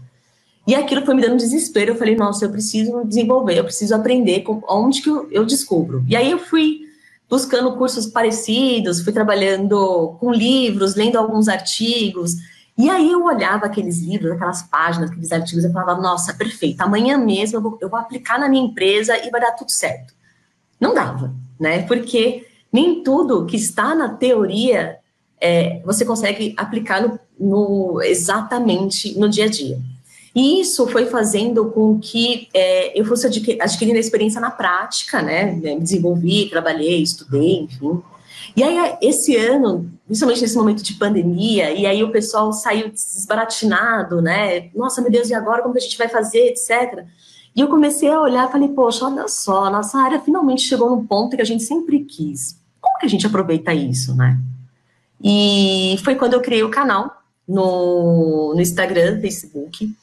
E 0.66 0.74
aquilo 0.74 1.04
foi 1.04 1.14
me 1.14 1.22
dando 1.22 1.36
desespero. 1.36 1.92
Eu 1.92 1.96
falei, 1.96 2.16
nossa, 2.16 2.44
eu 2.44 2.50
preciso 2.50 3.04
desenvolver, 3.04 3.58
eu 3.58 3.64
preciso 3.64 3.94
aprender 3.94 4.40
com, 4.40 4.62
onde 4.68 5.00
que 5.00 5.08
eu, 5.08 5.28
eu 5.30 5.44
descubro. 5.44 6.04
E 6.08 6.16
aí 6.16 6.30
eu 6.30 6.38
fui 6.38 6.85
buscando 7.28 7.76
cursos 7.76 8.06
parecidos, 8.06 9.02
fui 9.02 9.12
trabalhando 9.12 10.16
com 10.20 10.32
livros, 10.32 10.94
lendo 10.94 11.16
alguns 11.16 11.48
artigos. 11.48 12.34
E 12.78 12.90
aí 12.90 13.10
eu 13.10 13.24
olhava 13.24 13.66
aqueles 13.66 14.00
livros, 14.00 14.32
aquelas 14.32 14.62
páginas, 14.62 15.10
aqueles 15.10 15.32
artigos, 15.32 15.64
e 15.64 15.72
falava, 15.72 16.00
nossa, 16.00 16.34
perfeito, 16.34 16.80
amanhã 16.82 17.16
mesmo 17.16 17.56
eu 17.56 17.62
vou, 17.62 17.78
eu 17.80 17.88
vou 17.88 17.98
aplicar 17.98 18.38
na 18.38 18.48
minha 18.48 18.64
empresa 18.64 19.16
e 19.26 19.30
vai 19.30 19.40
dar 19.40 19.52
tudo 19.52 19.70
certo. 19.70 20.14
Não 20.78 20.94
dava, 20.94 21.34
né? 21.58 21.82
Porque 21.82 22.46
nem 22.72 23.02
tudo 23.02 23.46
que 23.46 23.56
está 23.56 23.94
na 23.94 24.10
teoria 24.10 24.98
é, 25.40 25.80
você 25.84 26.04
consegue 26.04 26.54
aplicar 26.56 27.00
no, 27.00 27.18
no, 27.38 28.02
exatamente 28.02 29.18
no 29.18 29.28
dia 29.28 29.46
a 29.46 29.48
dia. 29.48 29.78
E 30.36 30.60
isso 30.60 30.86
foi 30.88 31.06
fazendo 31.06 31.70
com 31.70 31.98
que 31.98 32.48
é, 32.52 33.00
eu 33.00 33.06
fosse 33.06 33.26
adquirindo 33.26 33.96
a 33.96 34.00
experiência 34.00 34.38
na 34.38 34.50
prática, 34.50 35.22
né? 35.22 35.50
Me 35.52 35.80
desenvolvi, 35.80 36.50
trabalhei, 36.50 37.02
estudei, 37.02 37.60
enfim. 37.60 38.02
E 38.54 38.62
aí, 38.62 38.98
esse 39.00 39.34
ano, 39.34 39.90
principalmente 40.04 40.42
nesse 40.42 40.56
momento 40.56 40.82
de 40.82 40.92
pandemia, 40.92 41.70
e 41.70 41.86
aí 41.86 42.04
o 42.04 42.12
pessoal 42.12 42.52
saiu 42.52 42.90
desbaratinado, 42.90 44.20
né? 44.20 44.68
Nossa, 44.74 45.00
meu 45.00 45.10
Deus, 45.10 45.30
e 45.30 45.34
agora 45.34 45.62
como 45.62 45.72
que 45.72 45.80
a 45.80 45.82
gente 45.82 45.96
vai 45.96 46.08
fazer, 46.08 46.48
etc. 46.48 47.06
E 47.54 47.60
eu 47.62 47.68
comecei 47.68 48.10
a 48.10 48.20
olhar 48.20 48.46
e 48.46 48.52
falei, 48.52 48.68
poxa, 48.68 49.06
olha 49.06 49.26
só, 49.28 49.70
nossa 49.70 49.98
área 49.98 50.20
finalmente 50.20 50.68
chegou 50.68 50.90
num 50.90 51.06
ponto 51.06 51.34
que 51.34 51.42
a 51.42 51.46
gente 51.46 51.62
sempre 51.62 52.04
quis. 52.04 52.60
Como 52.78 52.98
que 52.98 53.06
a 53.06 53.08
gente 53.08 53.26
aproveita 53.26 53.72
isso, 53.72 54.14
né? 54.14 54.38
E 55.24 55.98
foi 56.04 56.14
quando 56.14 56.34
eu 56.34 56.42
criei 56.42 56.62
o 56.62 56.70
canal 56.70 57.22
no, 57.48 58.52
no 58.54 58.60
Instagram, 58.60 59.18
Facebook, 59.22 59.96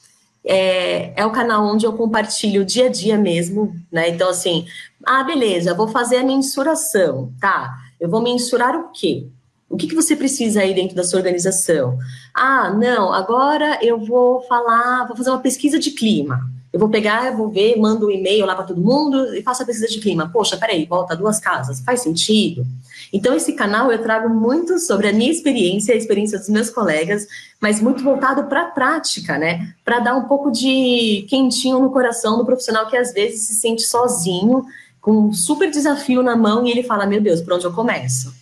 é, 0.45 1.13
é 1.15 1.25
o 1.25 1.31
canal 1.31 1.65
onde 1.65 1.85
eu 1.85 1.93
compartilho 1.93 2.61
o 2.61 2.65
dia 2.65 2.87
a 2.87 2.89
dia 2.89 3.17
mesmo, 3.17 3.75
né? 3.91 4.09
Então, 4.09 4.29
assim, 4.29 4.65
ah, 5.05 5.23
beleza, 5.23 5.73
vou 5.73 5.87
fazer 5.87 6.17
a 6.17 6.23
mensuração, 6.23 7.31
tá? 7.39 7.73
Eu 7.99 8.09
vou 8.09 8.21
mensurar 8.21 8.75
o 8.75 8.89
quê? 8.91 9.27
O 9.69 9.77
que, 9.77 9.87
que 9.87 9.95
você 9.95 10.15
precisa 10.15 10.61
aí 10.61 10.73
dentro 10.73 10.95
da 10.95 11.03
sua 11.03 11.19
organização? 11.19 11.97
Ah, 12.33 12.69
não, 12.69 13.11
agora 13.11 13.79
eu 13.81 13.97
vou 13.97 14.41
falar, 14.43 15.07
vou 15.07 15.17
fazer 15.17 15.29
uma 15.29 15.39
pesquisa 15.39 15.79
de 15.79 15.91
clima. 15.91 16.47
Eu 16.71 16.79
vou 16.79 16.89
pegar, 16.89 17.27
eu 17.27 17.37
vou 17.37 17.49
ver, 17.49 17.77
mando 17.77 18.07
um 18.07 18.11
e-mail 18.11 18.45
lá 18.45 18.55
para 18.55 18.65
todo 18.65 18.81
mundo 18.81 19.33
e 19.35 19.41
faço 19.41 19.63
a 19.63 19.65
pesquisa 19.65 19.87
de 19.87 19.99
clima. 19.99 20.29
Poxa, 20.29 20.57
peraí, 20.57 20.85
volta 20.85 21.15
duas 21.15 21.39
casas, 21.39 21.79
faz 21.79 22.01
sentido? 22.01 22.65
Então, 23.13 23.35
esse 23.35 23.53
canal 23.53 23.91
eu 23.91 24.01
trago 24.01 24.27
muito 24.27 24.79
sobre 24.79 25.07
a 25.07 25.13
minha 25.13 25.29
experiência, 25.29 25.93
a 25.93 25.97
experiência 25.97 26.39
dos 26.39 26.49
meus 26.49 26.71
colegas, 26.71 27.27
mas 27.61 27.79
muito 27.79 28.03
voltado 28.03 28.45
para 28.45 28.63
a 28.63 28.71
prática, 28.71 29.37
né? 29.37 29.75
Para 29.85 29.99
dar 29.99 30.15
um 30.15 30.27
pouco 30.27 30.49
de 30.49 31.23
quentinho 31.29 31.77
no 31.77 31.91
coração 31.91 32.39
do 32.39 32.45
profissional 32.45 32.89
que 32.89 32.97
às 32.97 33.13
vezes 33.13 33.45
se 33.45 33.53
sente 33.53 33.83
sozinho, 33.83 34.65
com 34.99 35.27
um 35.27 35.33
super 35.33 35.69
desafio 35.69 36.23
na 36.23 36.35
mão 36.35 36.65
e 36.65 36.71
ele 36.71 36.81
fala: 36.81 37.05
Meu 37.05 37.21
Deus, 37.21 37.39
por 37.39 37.53
onde 37.53 37.65
eu 37.65 37.73
começo? 37.73 38.33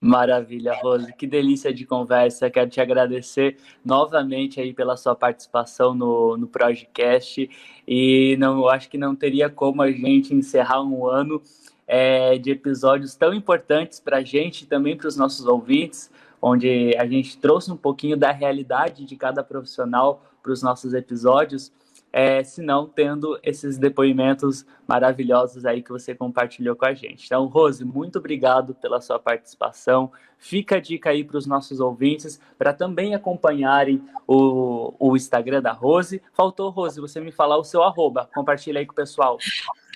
Maravilha, 0.00 0.74
Rose. 0.74 1.12
Que 1.12 1.26
delícia 1.26 1.72
de 1.72 1.86
conversa. 1.86 2.50
Quero 2.50 2.68
te 2.68 2.80
agradecer 2.80 3.56
novamente 3.84 4.60
aí 4.60 4.72
pela 4.72 4.96
sua 4.96 5.14
participação 5.14 5.94
no, 5.94 6.36
no 6.36 6.46
Projecast. 6.46 7.48
E 7.86 8.36
não 8.38 8.68
acho 8.68 8.90
que 8.90 8.98
não 8.98 9.14
teria 9.14 9.48
como 9.48 9.82
a 9.82 9.90
gente 9.90 10.34
encerrar 10.34 10.82
um 10.82 11.06
ano 11.06 11.40
é, 11.86 12.38
de 12.38 12.50
episódios 12.50 13.14
tão 13.14 13.32
importantes 13.32 14.00
para 14.00 14.18
a 14.18 14.22
gente 14.22 14.62
e 14.62 14.66
também 14.66 14.96
para 14.96 15.08
os 15.08 15.16
nossos 15.16 15.46
ouvintes, 15.46 16.10
onde 16.40 16.94
a 16.98 17.06
gente 17.06 17.38
trouxe 17.38 17.70
um 17.70 17.76
pouquinho 17.76 18.16
da 18.16 18.32
realidade 18.32 19.04
de 19.04 19.16
cada 19.16 19.42
profissional 19.42 20.22
para 20.42 20.52
os 20.52 20.62
nossos 20.62 20.94
episódios 20.94 21.72
é, 22.12 22.42
se 22.42 22.62
não 22.62 22.86
tendo 22.86 23.38
esses 23.42 23.76
depoimentos 23.76 24.64
maravilhosos 24.88 25.66
aí 25.66 25.82
que 25.82 25.90
você 25.90 26.14
compartilhou 26.14 26.74
com 26.74 26.86
a 26.86 26.94
gente. 26.94 27.26
Então, 27.26 27.44
Rose, 27.44 27.84
muito 27.84 28.18
obrigado 28.18 28.74
pela 28.74 29.02
sua 29.02 29.18
participação. 29.18 30.10
Fica 30.38 30.76
a 30.76 30.80
dica 30.80 31.10
aí 31.10 31.22
para 31.22 31.36
os 31.36 31.46
nossos 31.46 31.78
ouvintes 31.78 32.40
para 32.58 32.72
também 32.72 33.14
acompanharem 33.14 34.02
o, 34.26 34.94
o 34.98 35.14
Instagram 35.14 35.60
da 35.60 35.72
Rose. 35.72 36.22
Faltou, 36.32 36.70
Rose, 36.70 37.00
você 37.00 37.20
me 37.20 37.32
falar 37.32 37.58
o 37.58 37.64
seu 37.64 37.82
arroba. 37.82 38.30
Compartilha 38.34 38.80
aí 38.80 38.86
com 38.86 38.92
o 38.92 38.96
pessoal. 38.96 39.36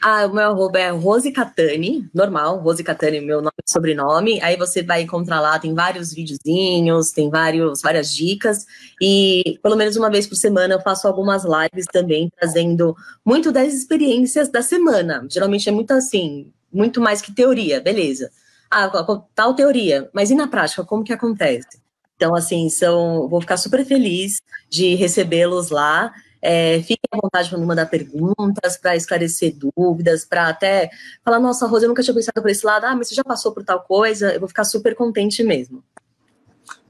Ah, 0.03 0.25
o 0.25 0.33
meu 0.33 0.45
arroba 0.45 0.79
é 0.79 0.89
Rose 0.91 1.31
Catani, 1.31 2.09
normal, 2.15 2.59
Rose 2.61 2.83
Catani, 2.83 3.21
meu 3.21 3.43
nome 3.43 3.53
e 3.67 3.71
sobrenome. 3.71 4.41
Aí 4.41 4.57
você 4.57 4.83
vai 4.83 5.03
encontrar 5.03 5.41
lá, 5.41 5.59
tem 5.59 5.75
vários 5.75 6.15
videozinhos, 6.15 7.11
tem 7.11 7.29
vários, 7.29 7.83
várias 7.83 8.15
dicas. 8.15 8.65
E 9.01 9.59
pelo 9.63 9.77
menos 9.77 9.97
uma 9.97 10.11
vez 10.11 10.27
por 10.27 10.37
semana 10.37 10.75
eu 10.75 10.81
faço 10.81 11.07
algumas 11.07 11.45
lives 11.45 11.85
também, 11.93 12.31
trazendo 12.39 12.97
muito 13.25 13.53
das 13.53 13.75
experiências 13.75 14.49
da 14.49 14.63
semana. 14.63 15.27
Geralmente 15.31 15.69
é 15.69 15.73
muito 15.73 15.91
assim, 15.93 16.51
muito 16.73 16.99
mais 16.99 17.21
que 17.21 17.33
teoria, 17.33 17.79
beleza. 17.79 18.31
Ah, 18.71 18.91
tal 19.35 19.55
teoria, 19.55 20.09
mas 20.15 20.31
e 20.31 20.35
na 20.35 20.47
prática, 20.47 20.83
como 20.85 21.05
que 21.05 21.13
acontece? 21.13 21.79
Então, 22.17 22.35
assim, 22.35 22.69
são, 22.69 23.29
vou 23.29 23.41
ficar 23.41 23.57
super 23.57 23.85
feliz 23.85 24.41
de 24.69 24.95
recebê-los 24.95 25.71
lá. 25.71 26.13
É, 26.42 26.81
fiquem 26.81 27.09
à 27.12 27.18
vontade 27.20 27.48
para 27.48 27.59
me 27.59 27.66
mandar 27.66 27.87
perguntas, 27.87 28.76
para 28.76 28.96
esclarecer 28.96 29.55
dúvidas, 29.57 30.24
para 30.24 30.48
até 30.48 30.90
falar, 31.24 31.38
nossa, 31.38 31.66
Rosa, 31.66 31.85
eu 31.85 31.88
nunca 31.88 32.03
tinha 32.03 32.14
pensado 32.14 32.40
por 32.40 32.50
esse 32.50 32.64
lado, 32.64 32.85
ah, 32.85 32.96
mas 32.96 33.09
você 33.09 33.14
já 33.14 33.24
passou 33.24 33.53
por 33.53 33.64
tal 33.64 33.83
coisa, 33.83 34.33
eu 34.33 34.40
vou 34.40 34.48
ficar 34.48 34.64
super 34.64 34.94
contente 34.94 35.42
mesmo. 35.42 35.85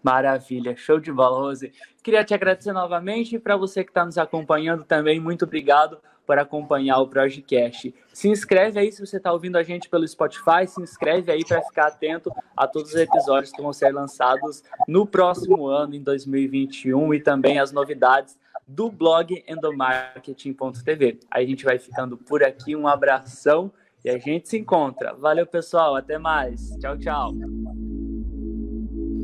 Maravilha, 0.02 0.74
show 0.76 0.98
de 0.98 1.12
bola, 1.12 1.38
Rose. 1.38 1.72
Queria 2.02 2.24
te 2.24 2.32
agradecer 2.32 2.72
novamente 2.72 3.36
e 3.36 3.38
para 3.38 3.56
você 3.56 3.84
que 3.84 3.90
está 3.90 4.04
nos 4.06 4.16
acompanhando 4.16 4.84
também, 4.84 5.20
muito 5.20 5.44
obrigado 5.44 5.98
por 6.30 6.38
acompanhar 6.38 7.00
o 7.00 7.08
Projecast. 7.08 7.92
Se 8.12 8.28
inscreve 8.28 8.78
aí 8.78 8.92
se 8.92 9.04
você 9.04 9.16
está 9.16 9.32
ouvindo 9.32 9.56
a 9.56 9.64
gente 9.64 9.88
pelo 9.88 10.06
Spotify, 10.06 10.64
se 10.64 10.80
inscreve 10.80 11.32
aí 11.32 11.44
para 11.44 11.60
ficar 11.60 11.88
atento 11.88 12.32
a 12.56 12.68
todos 12.68 12.90
os 12.90 12.96
episódios 12.96 13.50
que 13.50 13.60
vão 13.60 13.72
ser 13.72 13.92
lançados 13.92 14.62
no 14.86 15.04
próximo 15.04 15.66
ano, 15.66 15.92
em 15.92 16.00
2021, 16.00 17.14
e 17.14 17.20
também 17.20 17.58
as 17.58 17.72
novidades 17.72 18.38
do 18.64 18.88
blog 18.88 19.42
endomarketing.tv. 19.48 21.18
Aí 21.28 21.44
a 21.44 21.48
gente 21.48 21.64
vai 21.64 21.80
ficando 21.80 22.16
por 22.16 22.44
aqui, 22.44 22.76
um 22.76 22.86
abração 22.86 23.72
e 24.04 24.08
a 24.08 24.16
gente 24.16 24.48
se 24.48 24.56
encontra. 24.56 25.12
Valeu, 25.14 25.48
pessoal, 25.48 25.96
até 25.96 26.16
mais. 26.16 26.70
Tchau, 26.78 26.96
tchau. 26.96 27.32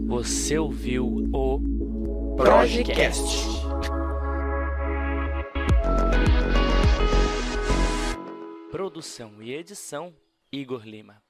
Você 0.08 0.58
ouviu 0.58 1.06
o 1.32 2.34
Projecast. 2.36 3.55
Produção 8.76 9.42
e 9.42 9.54
edição 9.54 10.14
Igor 10.52 10.86
Lima. 10.86 11.25